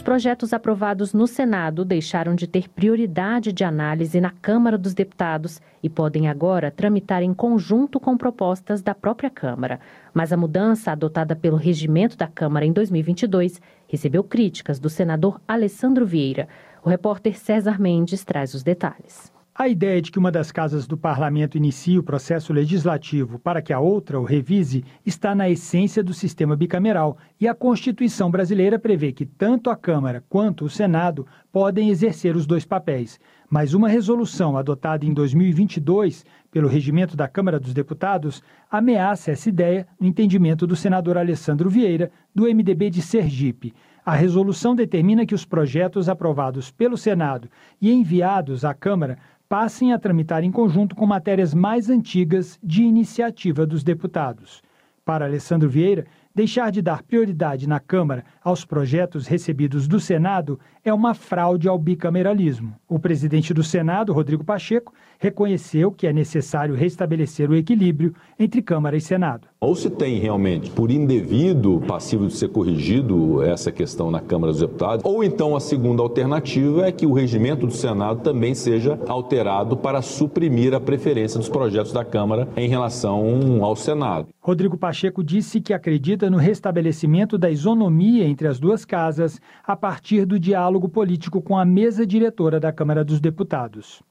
[0.00, 5.60] Os projetos aprovados no Senado deixaram de ter prioridade de análise na Câmara dos Deputados
[5.82, 9.78] e podem agora tramitar em conjunto com propostas da própria Câmara.
[10.14, 16.06] Mas a mudança adotada pelo regimento da Câmara em 2022 recebeu críticas do senador Alessandro
[16.06, 16.48] Vieira.
[16.82, 19.30] O repórter César Mendes traz os detalhes.
[19.60, 23.74] A ideia de que uma das casas do parlamento inicie o processo legislativo para que
[23.74, 29.12] a outra o revise está na essência do sistema bicameral e a Constituição brasileira prevê
[29.12, 33.20] que tanto a Câmara quanto o Senado podem exercer os dois papéis.
[33.50, 39.86] Mas uma resolução adotada em 2022 pelo regimento da Câmara dos Deputados ameaça essa ideia
[40.00, 43.74] no entendimento do senador Alessandro Vieira, do MDB de Sergipe.
[44.04, 47.50] A resolução determina que os projetos aprovados pelo Senado
[47.80, 49.18] e enviados à Câmara
[49.50, 54.62] passem a tramitar em conjunto com matérias mais antigas de iniciativa dos deputados.
[55.04, 60.92] Para Alessandro Vieira, deixar de dar prioridade na Câmara aos projetos recebidos do Senado é
[60.92, 62.74] uma fraude ao bicameralismo.
[62.88, 68.96] O presidente do Senado, Rodrigo Pacheco, reconheceu que é necessário restabelecer o equilíbrio entre Câmara
[68.96, 69.48] e Senado.
[69.60, 74.62] Ou se tem realmente, por indevido, passivo de ser corrigido essa questão na Câmara dos
[74.62, 79.76] Deputados, ou então a segunda alternativa é que o regimento do Senado também seja alterado
[79.76, 84.28] para suprimir a preferência dos projetos da Câmara em relação ao Senado.
[84.40, 90.24] Rodrigo Pacheco disse que acredita no restabelecimento da isonomia entre as duas casas a partir
[90.24, 94.02] do diálogo político com a mesa diretora da Câmara dos Deputados.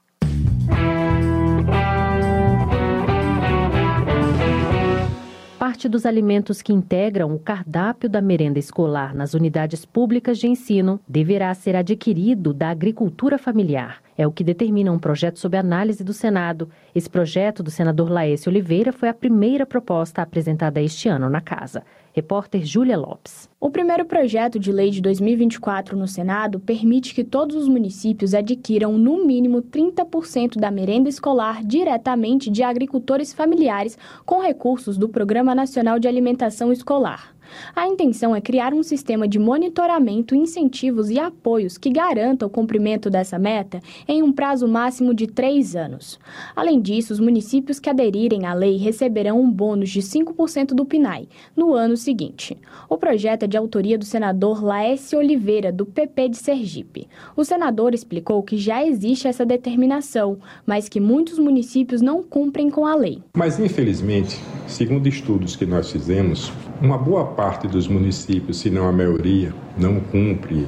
[5.58, 10.98] Parte dos alimentos que integram o cardápio da merenda escolar nas unidades públicas de ensino
[11.06, 14.02] deverá ser adquirido da agricultura familiar.
[14.16, 16.68] É o que determina um projeto sob análise do Senado.
[16.94, 21.82] Esse projeto do senador Laércio Oliveira foi a primeira proposta apresentada este ano na casa.
[22.12, 23.48] Repórter Júlia Lopes.
[23.60, 28.98] O primeiro projeto de lei de 2024 no Senado permite que todos os municípios adquiram
[28.98, 33.96] no mínimo 30% da merenda escolar diretamente de agricultores familiares
[34.26, 37.34] com recursos do Programa Nacional de Alimentação Escolar.
[37.74, 43.10] A intenção é criar um sistema de monitoramento, incentivos e apoios que garanta o cumprimento
[43.10, 46.18] dessa meta em um prazo máximo de três anos.
[46.54, 51.28] Além disso, os municípios que aderirem à lei receberão um bônus de 5% do PNAE
[51.56, 52.56] no ano seguinte.
[52.88, 57.08] O projeto é de autoria do senador Laércio Oliveira, do PP de Sergipe.
[57.36, 62.86] O senador explicou que já existe essa determinação, mas que muitos municípios não cumprem com
[62.86, 63.22] a lei.
[63.34, 68.92] Mas, infelizmente, segundo estudos que nós fizemos, uma boa parte dos municípios, se não a
[68.92, 70.66] maioria, não cumpre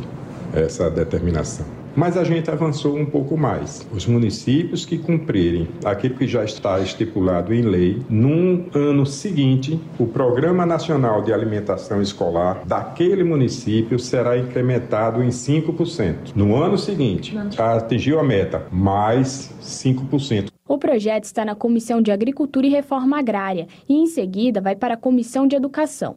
[0.52, 1.66] essa determinação.
[1.94, 3.86] Mas a gente avançou um pouco mais.
[3.92, 10.06] Os municípios que cumprirem aquilo que já está estipulado em lei, num ano seguinte, o
[10.06, 16.32] Programa Nacional de Alimentação Escolar daquele município será incrementado em 5%.
[16.34, 20.51] No ano seguinte, atingiu a meta, mais 5%.
[20.72, 24.94] O projeto está na Comissão de Agricultura e Reforma Agrária e, em seguida, vai para
[24.94, 26.14] a Comissão de Educação.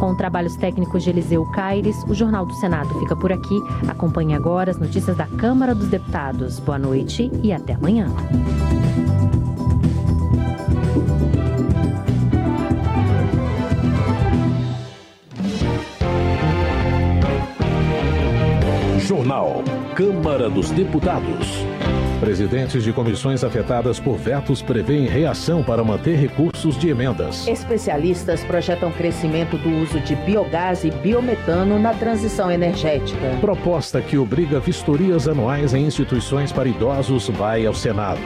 [0.00, 3.60] Com trabalhos técnicos de Eliseu Caires, o Jornal do Senado fica por aqui.
[3.86, 6.58] Acompanhe agora as notícias da Câmara dos Deputados.
[6.58, 8.06] Boa noite e até amanhã.
[19.02, 19.64] Jornal.
[19.96, 21.48] Câmara dos Deputados.
[22.20, 27.48] Presidentes de comissões afetadas por vetos prevêem reação para manter recursos de emendas.
[27.48, 33.36] Especialistas projetam crescimento do uso de biogás e biometano na transição energética.
[33.40, 38.20] Proposta que obriga vistorias anuais em instituições para idosos vai ao Senado.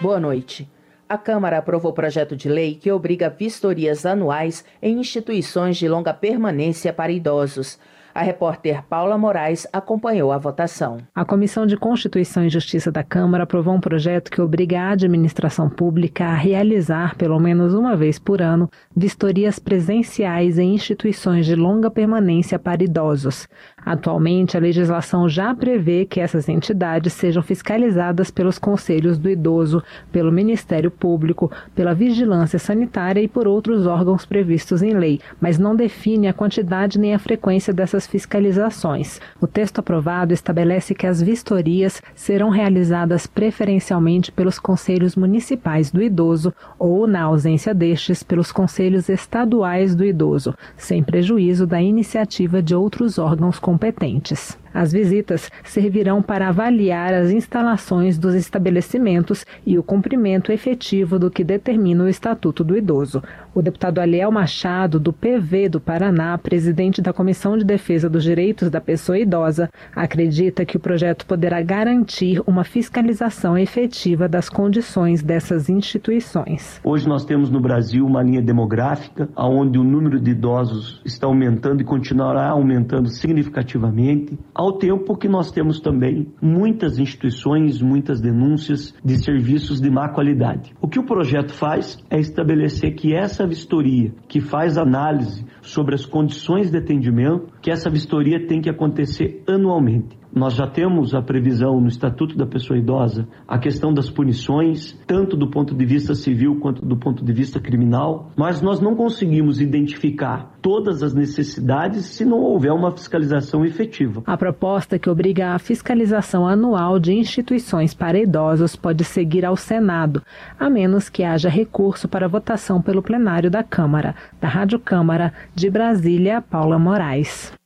[0.00, 0.66] Boa noite.
[1.06, 6.94] A Câmara aprovou projeto de lei que obriga vistorias anuais em instituições de longa permanência
[6.94, 7.78] para idosos.
[8.18, 10.98] A repórter Paula Moraes acompanhou a votação.
[11.14, 15.70] A Comissão de Constituição e Justiça da Câmara aprovou um projeto que obriga a administração
[15.70, 21.92] pública a realizar, pelo menos uma vez por ano, vistorias presenciais em instituições de longa
[21.92, 23.46] permanência para idosos.
[23.88, 29.82] Atualmente, a legislação já prevê que essas entidades sejam fiscalizadas pelos conselhos do idoso,
[30.12, 35.74] pelo Ministério Público, pela Vigilância Sanitária e por outros órgãos previstos em lei, mas não
[35.74, 39.22] define a quantidade nem a frequência dessas fiscalizações.
[39.40, 46.52] O texto aprovado estabelece que as vistorias serão realizadas preferencialmente pelos conselhos municipais do idoso
[46.78, 53.18] ou, na ausência destes, pelos conselhos estaduais do idoso, sem prejuízo da iniciativa de outros
[53.18, 54.58] órgãos competentes competentes.
[54.72, 61.44] As visitas servirão para avaliar as instalações dos estabelecimentos e o cumprimento efetivo do que
[61.44, 63.22] determina o Estatuto do Idoso.
[63.54, 68.70] O deputado Aliel Machado, do PV do Paraná, presidente da Comissão de Defesa dos Direitos
[68.70, 75.68] da Pessoa Idosa, acredita que o projeto poderá garantir uma fiscalização efetiva das condições dessas
[75.68, 76.80] instituições.
[76.84, 81.80] Hoje nós temos no Brasil uma linha demográfica onde o número de idosos está aumentando
[81.80, 89.16] e continuará aumentando significativamente ao tempo que nós temos também muitas instituições, muitas denúncias de
[89.16, 90.74] serviços de má qualidade.
[90.80, 96.04] O que o projeto faz é estabelecer que essa vistoria, que faz análise sobre as
[96.04, 100.18] condições de atendimento, que essa vistoria tem que acontecer anualmente.
[100.34, 105.36] Nós já temos a previsão no Estatuto da Pessoa Idosa a questão das punições, tanto
[105.36, 109.60] do ponto de vista civil quanto do ponto de vista criminal, mas nós não conseguimos
[109.60, 114.22] identificar todas as necessidades se não houver uma fiscalização efetiva.
[114.26, 120.22] A proposta que obriga a fiscalização anual de instituições para idosos pode seguir ao Senado,
[120.58, 124.14] a menos que haja recurso para votação pelo plenário da Câmara.
[124.40, 127.57] Da Rádio Câmara, de Brasília, Paula Moraes.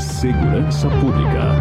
[0.00, 1.60] Segurança Pública.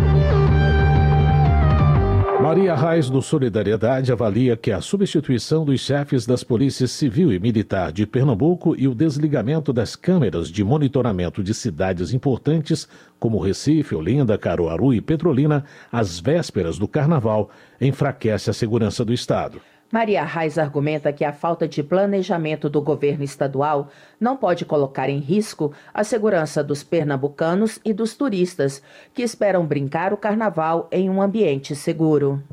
[2.41, 7.91] Maria Reis do Solidariedade avalia que a substituição dos chefes das polícias civil e militar
[7.91, 12.87] de Pernambuco e o desligamento das câmeras de monitoramento de cidades importantes
[13.19, 17.49] como Recife, Olinda, Caruaru e Petrolina às vésperas do carnaval
[17.81, 19.59] enfraquece a segurança do Estado.
[19.91, 25.17] Maria Reis argumenta que a falta de planejamento do governo estadual não pode colocar em
[25.17, 28.83] risco a segurança dos pernambucanos e dos turistas
[29.13, 32.43] que esperam brincar o carnaval em um ambiente seguro.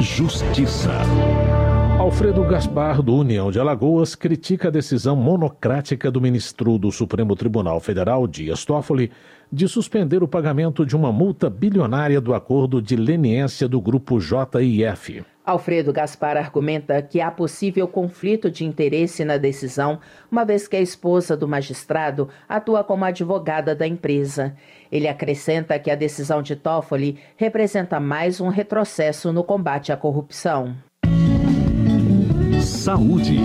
[0.00, 0.90] Justiça.
[2.02, 7.78] Alfredo Gaspar, do União de Alagoas, critica a decisão monocrática do ministro do Supremo Tribunal
[7.78, 9.12] Federal, Dias Toffoli,
[9.52, 15.24] de suspender o pagamento de uma multa bilionária do acordo de leniência do grupo JIF.
[15.46, 20.80] Alfredo Gaspar argumenta que há possível conflito de interesse na decisão, uma vez que a
[20.80, 24.56] esposa do magistrado atua como advogada da empresa.
[24.90, 30.74] Ele acrescenta que a decisão de Toffoli representa mais um retrocesso no combate à corrupção.
[32.62, 33.38] Saúde.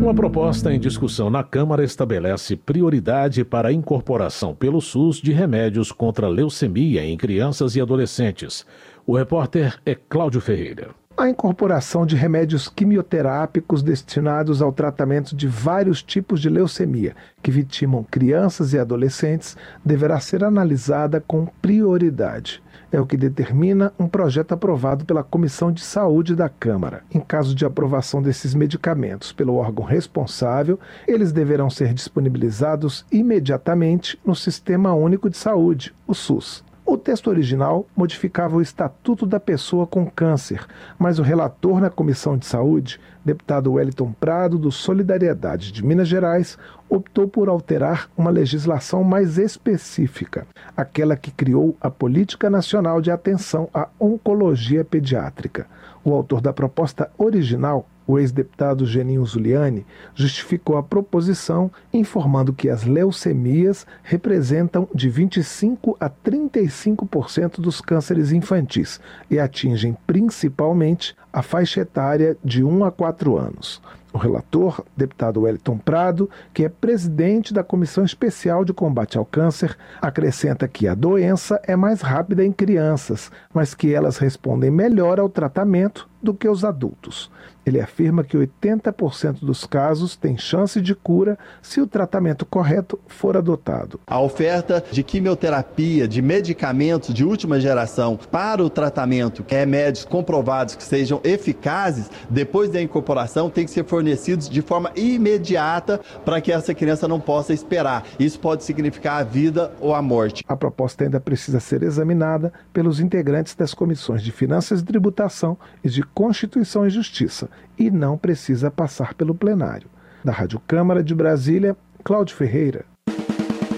[0.00, 5.90] Uma proposta em discussão na Câmara estabelece prioridade para a incorporação pelo SUS de remédios
[5.90, 8.66] contra leucemia em crianças e adolescentes.
[9.06, 10.90] O repórter é Cláudio Ferreira.
[11.16, 18.04] A incorporação de remédios quimioterápicos destinados ao tratamento de vários tipos de leucemia que vitimam
[18.04, 25.04] crianças e adolescentes deverá ser analisada com prioridade é o que determina um projeto aprovado
[25.04, 27.02] pela Comissão de Saúde da Câmara.
[27.12, 34.34] Em caso de aprovação desses medicamentos pelo órgão responsável, eles deverão ser disponibilizados imediatamente no
[34.34, 36.64] Sistema Único de Saúde, o SUS.
[36.84, 40.64] O texto original modificava o Estatuto da Pessoa com Câncer,
[40.96, 46.56] mas o relator na Comissão de Saúde, deputado Wellington Prado, do Solidariedade de Minas Gerais,
[46.88, 50.46] optou por alterar uma legislação mais específica,
[50.76, 55.66] aquela que criou a Política Nacional de Atenção à Oncologia Pediátrica.
[56.04, 62.84] O autor da proposta original o ex-deputado Geninho Zuliani justificou a proposição informando que as
[62.84, 72.34] leucemias representam de 25 a 35% dos cânceres infantis e atingem principalmente a faixa etária
[72.42, 73.82] de 1 a 4 anos.
[74.10, 79.76] O relator, deputado Wellington Prado, que é presidente da Comissão Especial de Combate ao Câncer,
[80.00, 85.28] acrescenta que a doença é mais rápida em crianças, mas que elas respondem melhor ao
[85.28, 87.30] tratamento do que os adultos.
[87.64, 93.36] Ele afirma que 80% dos casos têm chance de cura se o tratamento correto for
[93.36, 94.00] adotado.
[94.06, 100.82] A oferta de quimioterapia, de medicamentos de última geração para o tratamento, remédios comprovados que
[100.82, 106.74] sejam eficazes, depois da incorporação, tem que ser fornecidos de forma imediata para que essa
[106.74, 108.04] criança não possa esperar.
[108.18, 110.44] Isso pode significar a vida ou a morte.
[110.46, 115.88] A proposta ainda precisa ser examinada pelos integrantes das comissões de Finanças e Tributação e
[115.88, 117.48] de Constituição e Justiça
[117.78, 119.88] e não precisa passar pelo plenário.
[120.24, 122.84] Da Rádio Câmara de Brasília, Cláudio Ferreira.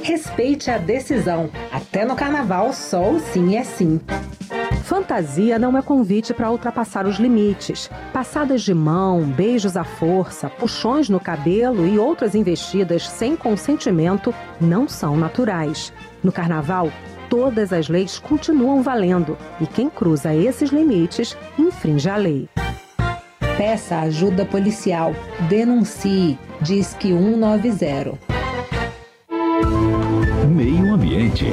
[0.03, 1.51] Respeite a decisão.
[1.71, 4.01] Até no carnaval, só o sim é sim.
[4.89, 7.91] Fantasia não é convite para ultrapassar os limites.
[8.11, 14.89] Passadas de mão, beijos à força, puxões no cabelo e outras investidas sem consentimento não
[14.89, 15.93] são naturais.
[16.25, 16.91] No carnaval,
[17.29, 22.49] todas as leis continuam valendo e quem cruza esses limites infringe a lei.
[23.59, 25.13] Peça ajuda policial.
[25.51, 26.39] Denuncie.
[26.63, 28.19] Diz que 190.
[30.49, 31.45] Meio Ambiente.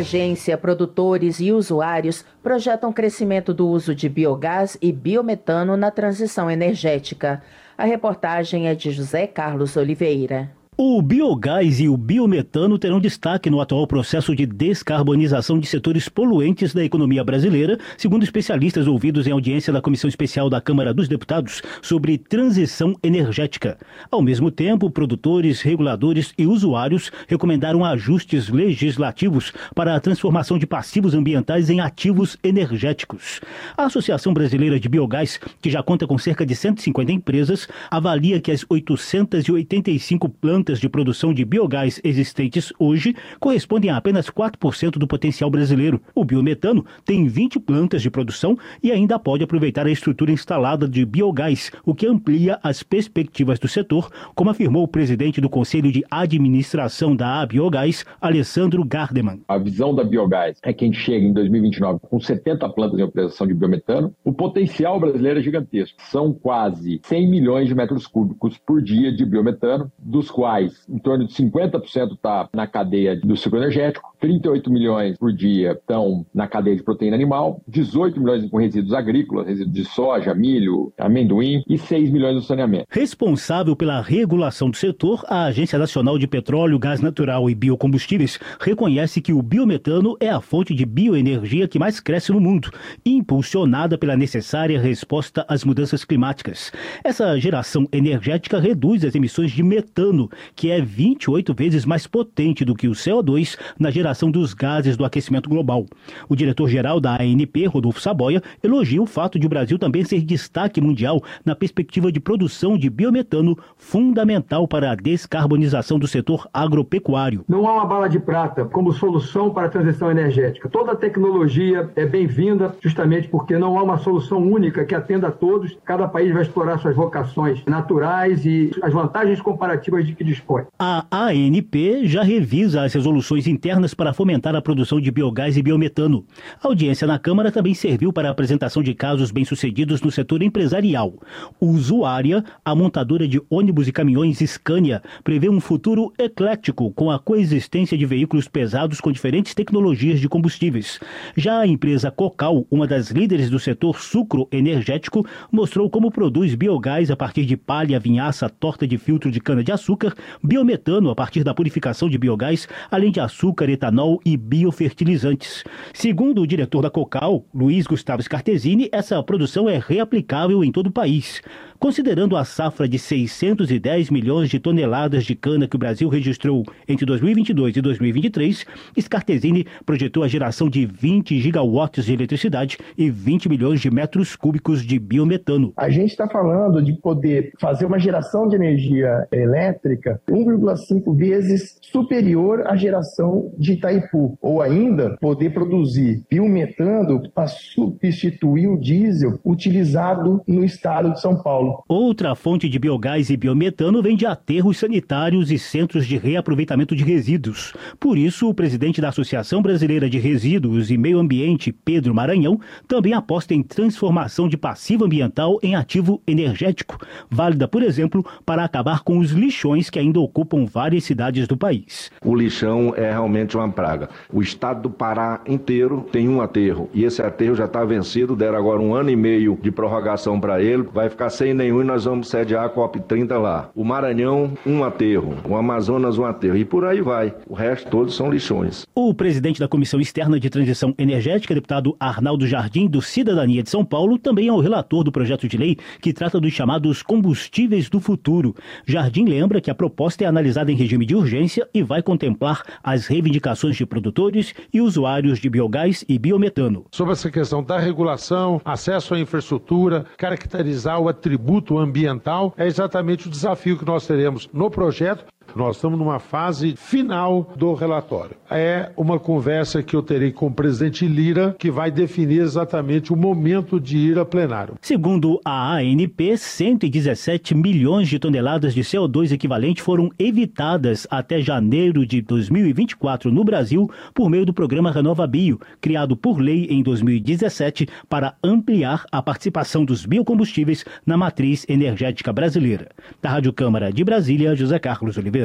[0.00, 7.42] Agência, produtores e usuários projetam crescimento do uso de biogás e biometano na transição energética.
[7.76, 10.50] A reportagem é de José Carlos Oliveira.
[10.82, 16.72] O biogás e o biometano terão destaque no atual processo de descarbonização de setores poluentes
[16.72, 21.60] da economia brasileira, segundo especialistas ouvidos em audiência da Comissão Especial da Câmara dos Deputados
[21.82, 23.76] sobre transição energética.
[24.10, 31.12] Ao mesmo tempo, produtores, reguladores e usuários recomendaram ajustes legislativos para a transformação de passivos
[31.12, 33.42] ambientais em ativos energéticos.
[33.76, 38.50] A Associação Brasileira de Biogás, que já conta com cerca de 150 empresas, avalia que
[38.50, 45.50] as 885 plantas de produção de biogás existentes hoje correspondem a apenas 4% do potencial
[45.50, 46.00] brasileiro.
[46.14, 51.04] O biometano tem 20 plantas de produção e ainda pode aproveitar a estrutura instalada de
[51.04, 56.04] biogás, o que amplia as perspectivas do setor, como afirmou o presidente do Conselho de
[56.10, 59.40] Administração da Biogás, Alessandro Gardeman.
[59.48, 63.02] A visão da Biogás é que a gente chega em 2029 com 70 plantas em
[63.02, 64.14] operação de biometano.
[64.22, 65.98] O potencial brasileiro é gigantesco.
[66.10, 70.98] São quase 100 milhões de metros cúbicos por dia de biometano, dos quais mais, em
[70.98, 76.46] torno de 50% está na cadeia do ciclo energético, 38 milhões por dia estão na
[76.46, 81.78] cadeia de proteína animal, 18 milhões com resíduos agrícolas, resíduos de soja, milho, amendoim e
[81.78, 82.86] 6 milhões no saneamento.
[82.90, 89.22] Responsável pela regulação do setor, a Agência Nacional de Petróleo, Gás Natural e Biocombustíveis reconhece
[89.22, 92.70] que o biometano é a fonte de bioenergia que mais cresce no mundo,
[93.04, 96.70] impulsionada pela necessária resposta às mudanças climáticas.
[97.02, 102.74] Essa geração energética reduz as emissões de metano, que é 28 vezes mais potente do
[102.74, 105.86] que o CO2 na geração mitigação dos gases do aquecimento global.
[106.28, 110.80] O diretor-geral da ANP, Rodolfo Saboia, elogia o fato de o Brasil também ser destaque
[110.80, 117.44] mundial na perspectiva de produção de biometano, fundamental para a descarbonização do setor agropecuário.
[117.48, 120.68] Não há uma bala de prata como solução para a transição energética.
[120.68, 125.76] Toda tecnologia é bem-vinda, justamente porque não há uma solução única que atenda a todos.
[125.84, 130.64] Cada país vai explorar suas vocações naturais e as vantagens comparativas de que dispõe.
[130.78, 136.24] A ANP já revisa as resoluções internas para fomentar a produção de biogás e biometano.
[136.62, 141.12] A audiência na Câmara também serviu para a apresentação de casos bem-sucedidos no setor empresarial.
[141.60, 147.98] Usuária, a montadora de ônibus e caminhões Scania, prevê um futuro eclético com a coexistência
[147.98, 150.98] de veículos pesados com diferentes tecnologias de combustíveis.
[151.36, 157.10] Já a empresa Cocal, uma das líderes do setor sucro energético, mostrou como produz biogás
[157.10, 162.08] a partir de palha, vinhaça, torta de filtro de cana-de-açúcar, biometano a partir da purificação
[162.08, 163.89] de biogás, além de açúcar, etanol
[164.24, 165.64] e biofertilizantes.
[165.92, 170.92] Segundo o diretor da Cocal, Luiz Gustavo Scartesini, essa produção é reaplicável em todo o
[170.92, 171.42] país.
[171.80, 177.06] Considerando a safra de 610 milhões de toneladas de cana que o Brasil registrou entre
[177.06, 178.66] 2022 e 2023,
[179.00, 184.84] Scartesini projetou a geração de 20 gigawatts de eletricidade e 20 milhões de metros cúbicos
[184.84, 185.72] de biometano.
[185.74, 192.62] A gente está falando de poder fazer uma geração de energia elétrica 1,5 vezes superior
[192.66, 200.62] à geração de Itaipu, ou ainda poder produzir biometano para substituir o diesel utilizado no
[200.62, 201.69] estado de São Paulo.
[201.88, 207.04] Outra fonte de biogás e biometano vem de aterros sanitários e centros de reaproveitamento de
[207.04, 207.72] resíduos.
[207.98, 213.12] Por isso, o presidente da Associação Brasileira de Resíduos e Meio Ambiente, Pedro Maranhão, também
[213.12, 216.98] aposta em transformação de passivo ambiental em ativo energético,
[217.30, 222.10] válida, por exemplo, para acabar com os lixões que ainda ocupam várias cidades do país.
[222.24, 224.08] O lixão é realmente uma praga.
[224.32, 228.58] O estado do Pará inteiro tem um aterro e esse aterro já está vencido, deram
[228.58, 232.04] agora um ano e meio de prorrogação para ele, vai ficar sem nenhum e nós
[232.04, 233.70] vamos sediar a COP30 lá.
[233.74, 235.36] O Maranhão, um aterro.
[235.46, 236.56] O Amazonas, um aterro.
[236.56, 237.34] E por aí vai.
[237.46, 238.86] O resto todos são lixões.
[238.94, 243.84] O presidente da Comissão Externa de Transição Energética, deputado Arnaldo Jardim, do Cidadania de São
[243.84, 248.00] Paulo, também é o relator do projeto de lei que trata dos chamados combustíveis do
[248.00, 248.54] futuro.
[248.86, 253.06] Jardim lembra que a proposta é analisada em regime de urgência e vai contemplar as
[253.06, 256.86] reivindicações de produtores e usuários de biogás e biometano.
[256.90, 263.26] Sobre essa questão da regulação, acesso à infraestrutura, caracterizar o atributo tributo ambiental é exatamente
[263.26, 265.24] o desafio que nós teremos no projeto.
[265.54, 268.36] Nós estamos numa fase final do relatório.
[268.50, 273.16] É uma conversa que eu terei com o presidente Lira, que vai definir exatamente o
[273.16, 274.74] momento de ir a plenário.
[274.80, 282.20] Segundo a ANP, 117 milhões de toneladas de CO2 equivalente foram evitadas até janeiro de
[282.22, 288.34] 2024 no Brasil por meio do programa Renova Bio, criado por lei em 2017 para
[288.42, 292.88] ampliar a participação dos biocombustíveis na matriz energética brasileira.
[293.20, 295.39] Da Rádio Câmara de Brasília, José Carlos Oliveira.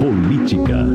[0.00, 0.86] Política.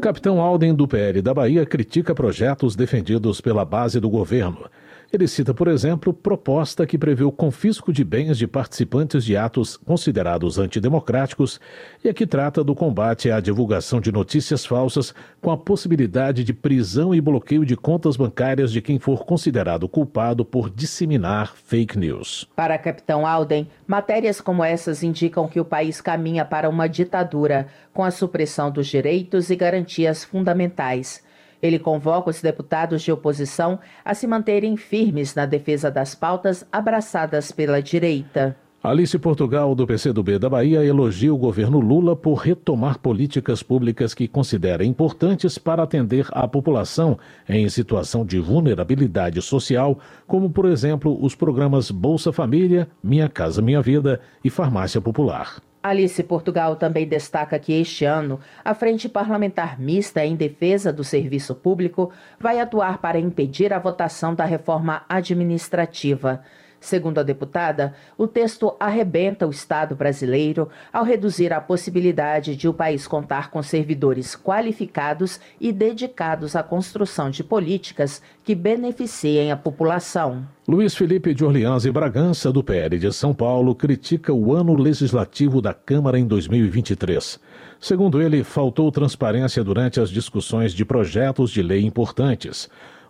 [0.00, 4.66] Capitão Alden do PL da Bahia critica projetos defendidos pela base do governo.
[5.12, 9.76] Ele cita, por exemplo, proposta que prevê o confisco de bens de participantes de atos
[9.76, 11.60] considerados antidemocráticos
[12.04, 16.52] e a que trata do combate à divulgação de notícias falsas com a possibilidade de
[16.52, 22.48] prisão e bloqueio de contas bancárias de quem for considerado culpado por disseminar fake news.
[22.56, 28.02] Para Capitão Alden, matérias como essas indicam que o país caminha para uma ditadura, com
[28.02, 31.24] a supressão dos direitos e garantias fundamentais.
[31.62, 37.52] Ele convoca os deputados de oposição a se manterem firmes na defesa das pautas abraçadas
[37.52, 38.56] pela direita.
[38.86, 44.28] Alice Portugal, do PCdoB da Bahia, elogia o governo Lula por retomar políticas públicas que
[44.28, 51.34] considera importantes para atender a população em situação de vulnerabilidade social, como, por exemplo, os
[51.34, 55.60] programas Bolsa Família, Minha Casa Minha Vida e Farmácia Popular.
[55.88, 61.54] Alice Portugal também destaca que este ano a Frente Parlamentar Mista em Defesa do Serviço
[61.54, 66.42] Público vai atuar para impedir a votação da reforma administrativa.
[66.80, 72.74] Segundo a deputada, o texto arrebenta o Estado brasileiro ao reduzir a possibilidade de o
[72.74, 80.46] país contar com servidores qualificados e dedicados à construção de políticas que beneficiem a população.
[80.68, 85.60] Luiz Felipe de Orleans e Bragança, do PL de São Paulo, critica o ano legislativo
[85.60, 87.40] da Câmara em 2023.
[87.80, 92.68] Segundo ele, faltou transparência durante as discussões de projetos de lei importantes.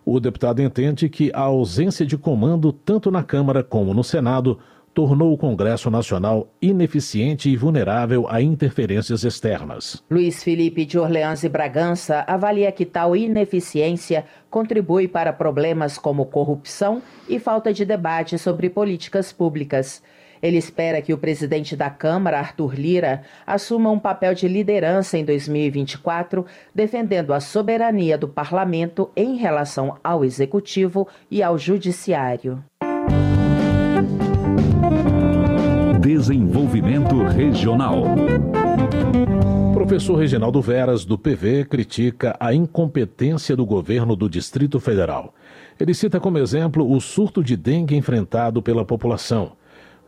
[0.09, 4.57] O deputado entende que a ausência de comando, tanto na Câmara como no Senado,
[4.93, 10.01] tornou o Congresso Nacional ineficiente e vulnerável a interferências externas.
[10.09, 17.01] Luiz Felipe de Orleans e Bragança avalia que tal ineficiência contribui para problemas como corrupção
[17.27, 20.01] e falta de debate sobre políticas públicas.
[20.41, 25.25] Ele espera que o presidente da Câmara, Arthur Lira, assuma um papel de liderança em
[25.25, 32.63] 2024, defendendo a soberania do parlamento em relação ao executivo e ao judiciário.
[35.99, 38.03] Desenvolvimento Regional.
[39.73, 45.33] Professor Reginaldo Veras, do PV, critica a incompetência do governo do Distrito Federal.
[45.79, 49.53] Ele cita como exemplo o surto de dengue enfrentado pela população.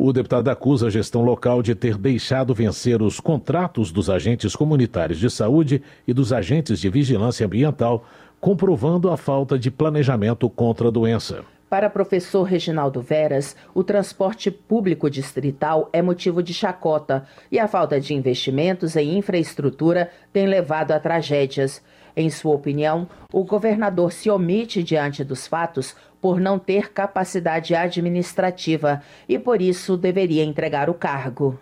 [0.02, 5.20] O deputado acusa a gestão local de ter deixado vencer os contratos dos agentes comunitários
[5.20, 8.06] de saúde e dos agentes de vigilância ambiental,
[8.40, 11.44] comprovando a falta de planejamento contra a doença.
[11.70, 18.00] Para professor Reginaldo Veras, o transporte público distrital é motivo de chacota e a falta
[18.00, 21.84] de investimentos em infraestrutura tem levado a tragédias.
[22.16, 29.02] Em sua opinião, o governador se omite diante dos fatos por não ter capacidade administrativa
[29.28, 31.60] e por isso deveria entregar o cargo.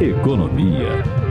[0.00, 1.22] Economia.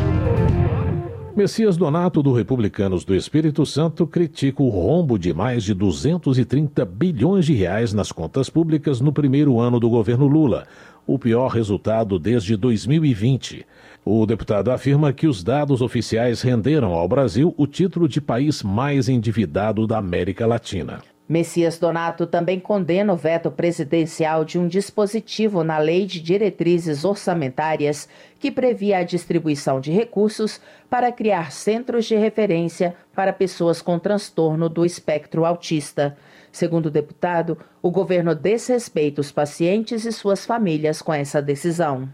[1.35, 7.45] Messias Donato, do Republicanos do Espírito Santo, critica o rombo de mais de 230 bilhões
[7.45, 10.67] de reais nas contas públicas no primeiro ano do governo Lula,
[11.07, 13.65] o pior resultado desde 2020.
[14.03, 19.07] O deputado afirma que os dados oficiais renderam ao Brasil o título de país mais
[19.07, 21.01] endividado da América Latina.
[21.31, 28.09] Messias Donato também condena o veto presidencial de um dispositivo na Lei de Diretrizes Orçamentárias
[28.37, 30.59] que previa a distribuição de recursos
[30.89, 36.17] para criar centros de referência para pessoas com transtorno do espectro autista.
[36.51, 42.09] Segundo o deputado, o governo desrespeita os pacientes e suas famílias com essa decisão.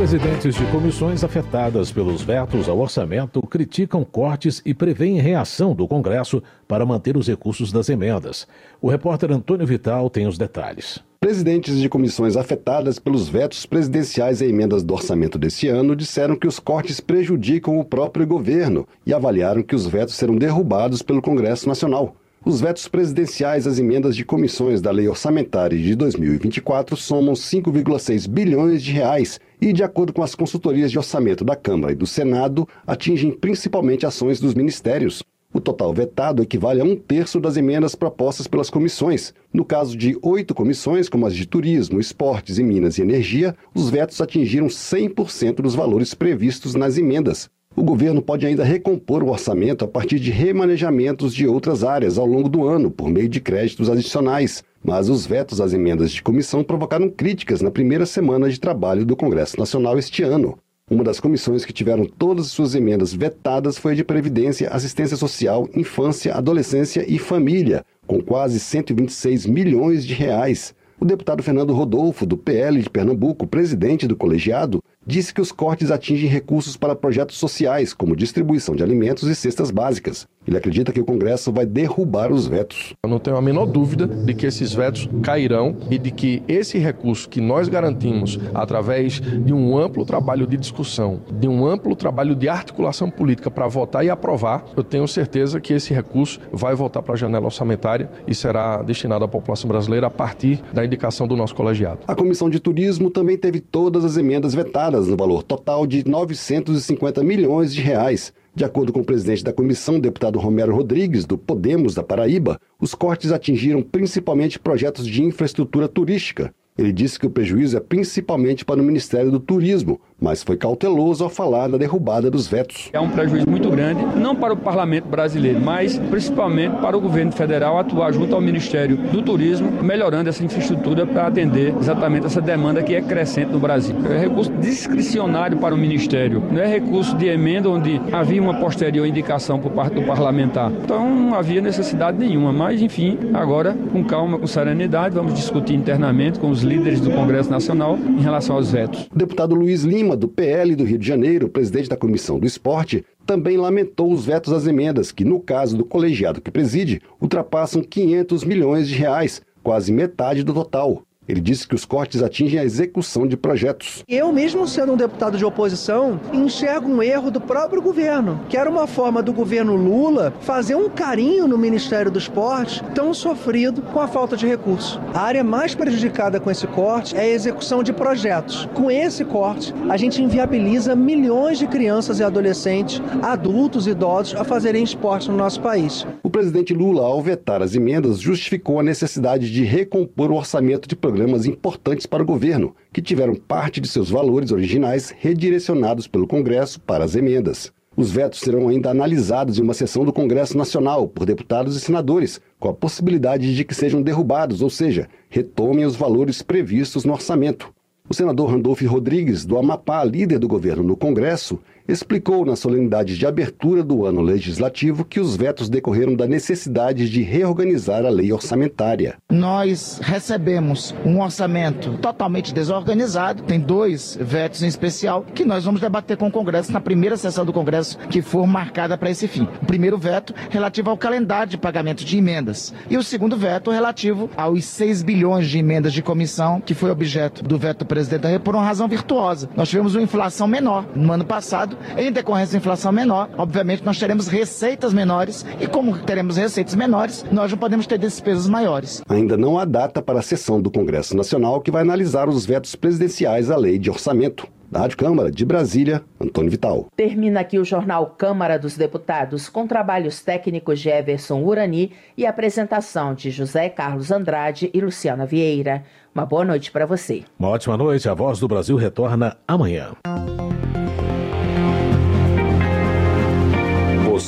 [0.00, 6.42] Presidentes de comissões afetadas pelos vetos ao orçamento criticam cortes e prevêem reação do Congresso
[6.66, 8.48] para manter os recursos das emendas.
[8.80, 11.00] O repórter Antônio Vital tem os detalhes.
[11.20, 16.48] Presidentes de comissões afetadas pelos vetos presidenciais e emendas do orçamento deste ano disseram que
[16.48, 21.68] os cortes prejudicam o próprio governo e avaliaram que os vetos serão derrubados pelo Congresso
[21.68, 22.16] Nacional.
[22.42, 28.82] Os vetos presidenciais às emendas de comissões da Lei Orçamentária de 2024 somam 5,6 bilhões
[28.82, 32.66] de reais e, de acordo com as consultorias de orçamento da Câmara e do Senado,
[32.86, 35.22] atingem principalmente ações dos ministérios.
[35.52, 39.34] O total vetado equivale a um terço das emendas propostas pelas comissões.
[39.52, 43.90] No caso de oito comissões, como as de Turismo, Esportes e Minas e Energia, os
[43.90, 47.50] vetos atingiram 100% dos valores previstos nas emendas.
[47.76, 52.26] O governo pode ainda recompor o orçamento a partir de remanejamentos de outras áreas ao
[52.26, 54.62] longo do ano, por meio de créditos adicionais.
[54.84, 59.16] Mas os vetos às emendas de comissão provocaram críticas na primeira semana de trabalho do
[59.16, 60.58] Congresso Nacional este ano.
[60.90, 65.16] Uma das comissões que tiveram todas as suas emendas vetadas foi a de Previdência, Assistência
[65.16, 70.74] Social, Infância, Adolescência e Família, com quase 126 milhões de reais.
[71.00, 75.90] O deputado Fernando Rodolfo, do PL de Pernambuco, presidente do colegiado, disse que os cortes
[75.90, 80.28] atingem recursos para projetos sociais, como distribuição de alimentos e cestas básicas.
[80.46, 82.94] Ele acredita que o Congresso vai derrubar os vetos.
[83.02, 86.78] Eu não tenho a menor dúvida de que esses vetos cairão e de que esse
[86.78, 92.34] recurso que nós garantimos através de um amplo trabalho de discussão, de um amplo trabalho
[92.34, 97.02] de articulação política para votar e aprovar, eu tenho certeza que esse recurso vai voltar
[97.02, 101.36] para a janela orçamentária e será destinado à população brasileira a partir da indicação do
[101.36, 102.00] nosso colegiado.
[102.08, 107.22] A Comissão de Turismo também teve todas as emendas vetadas no valor total de 950
[107.22, 108.32] milhões de reais.
[108.52, 112.94] De acordo com o presidente da comissão, deputado Romero Rodrigues, do Podemos da Paraíba, os
[112.94, 116.52] cortes atingiram principalmente projetos de infraestrutura turística.
[116.76, 121.24] Ele disse que o prejuízo é principalmente para o Ministério do Turismo, mas foi cauteloso
[121.24, 122.90] ao falar da derrubada dos vetos.
[122.92, 127.32] É um prejuízo muito grande, não para o parlamento brasileiro, mas principalmente para o governo
[127.32, 132.82] federal atuar junto ao Ministério do Turismo, melhorando essa infraestrutura para atender exatamente essa demanda
[132.82, 133.96] que é crescente no Brasil.
[134.10, 139.06] É recurso discricionário para o Ministério, não é recurso de emenda onde havia uma posterior
[139.06, 140.70] indicação por parte do parlamentar.
[140.70, 146.38] Então não havia necessidade nenhuma, mas enfim, agora com calma, com serenidade, vamos discutir internamente
[146.38, 149.08] com os líderes do Congresso Nacional em relação aos vetos.
[149.14, 153.04] Deputado Luiz Lima Lima, do PL do Rio de Janeiro, presidente da Comissão do Esporte,
[153.24, 158.42] também lamentou os vetos às emendas, que, no caso do colegiado que preside, ultrapassam 500
[158.44, 161.02] milhões de reais, quase metade do total.
[161.30, 164.02] Ele disse que os cortes atingem a execução de projetos.
[164.08, 168.68] Eu, mesmo sendo um deputado de oposição, enxergo um erro do próprio governo, que era
[168.68, 174.00] uma forma do governo Lula fazer um carinho no Ministério do Esporte, tão sofrido com
[174.00, 174.98] a falta de recursos.
[175.14, 178.68] A área mais prejudicada com esse corte é a execução de projetos.
[178.74, 184.42] Com esse corte, a gente inviabiliza milhões de crianças e adolescentes, adultos e idosos a
[184.42, 186.04] fazerem esporte no nosso país.
[186.24, 190.96] O presidente Lula, ao vetar as emendas, justificou a necessidade de recompor o orçamento de
[191.10, 196.80] programas importantes para o governo, que tiveram parte de seus valores originais redirecionados pelo Congresso
[196.80, 197.72] para as emendas.
[197.96, 202.40] Os vetos serão ainda analisados em uma sessão do Congresso Nacional por deputados e senadores,
[202.60, 207.74] com a possibilidade de que sejam derrubados, ou seja, retomem os valores previstos no orçamento.
[208.08, 211.58] O senador Randolph Rodrigues, do Amapá, líder do governo no Congresso,
[211.90, 217.22] explicou na solenidade de abertura do ano legislativo que os vetos decorreram da necessidade de
[217.22, 219.16] reorganizar a lei orçamentária.
[219.30, 226.16] Nós recebemos um orçamento totalmente desorganizado, tem dois vetos em especial, que nós vamos debater
[226.16, 229.46] com o Congresso na primeira sessão do Congresso que for marcada para esse fim.
[229.62, 234.30] O primeiro veto relativo ao calendário de pagamento de emendas e o segundo veto relativo
[234.36, 238.28] aos 6 bilhões de emendas de comissão, que foi objeto do veto do presidente da
[238.28, 239.48] República por uma razão virtuosa.
[239.54, 243.98] Nós tivemos uma inflação menor no ano passado em decorrência da inflação menor, obviamente nós
[243.98, 249.02] teremos receitas menores e como teremos receitas menores, nós não podemos ter despesas maiores.
[249.08, 252.74] Ainda não há data para a sessão do Congresso Nacional que vai analisar os vetos
[252.74, 254.46] presidenciais à lei de orçamento.
[254.70, 256.86] Da Rádio Câmara de Brasília, Antônio Vital.
[256.94, 263.12] Termina aqui o jornal Câmara dos Deputados com trabalhos técnicos de Everson Urani e apresentação
[263.12, 265.82] de José Carlos Andrade e Luciana Vieira.
[266.14, 267.24] Uma boa noite para você.
[267.36, 268.08] Uma ótima noite.
[268.08, 269.90] A Voz do Brasil retorna amanhã.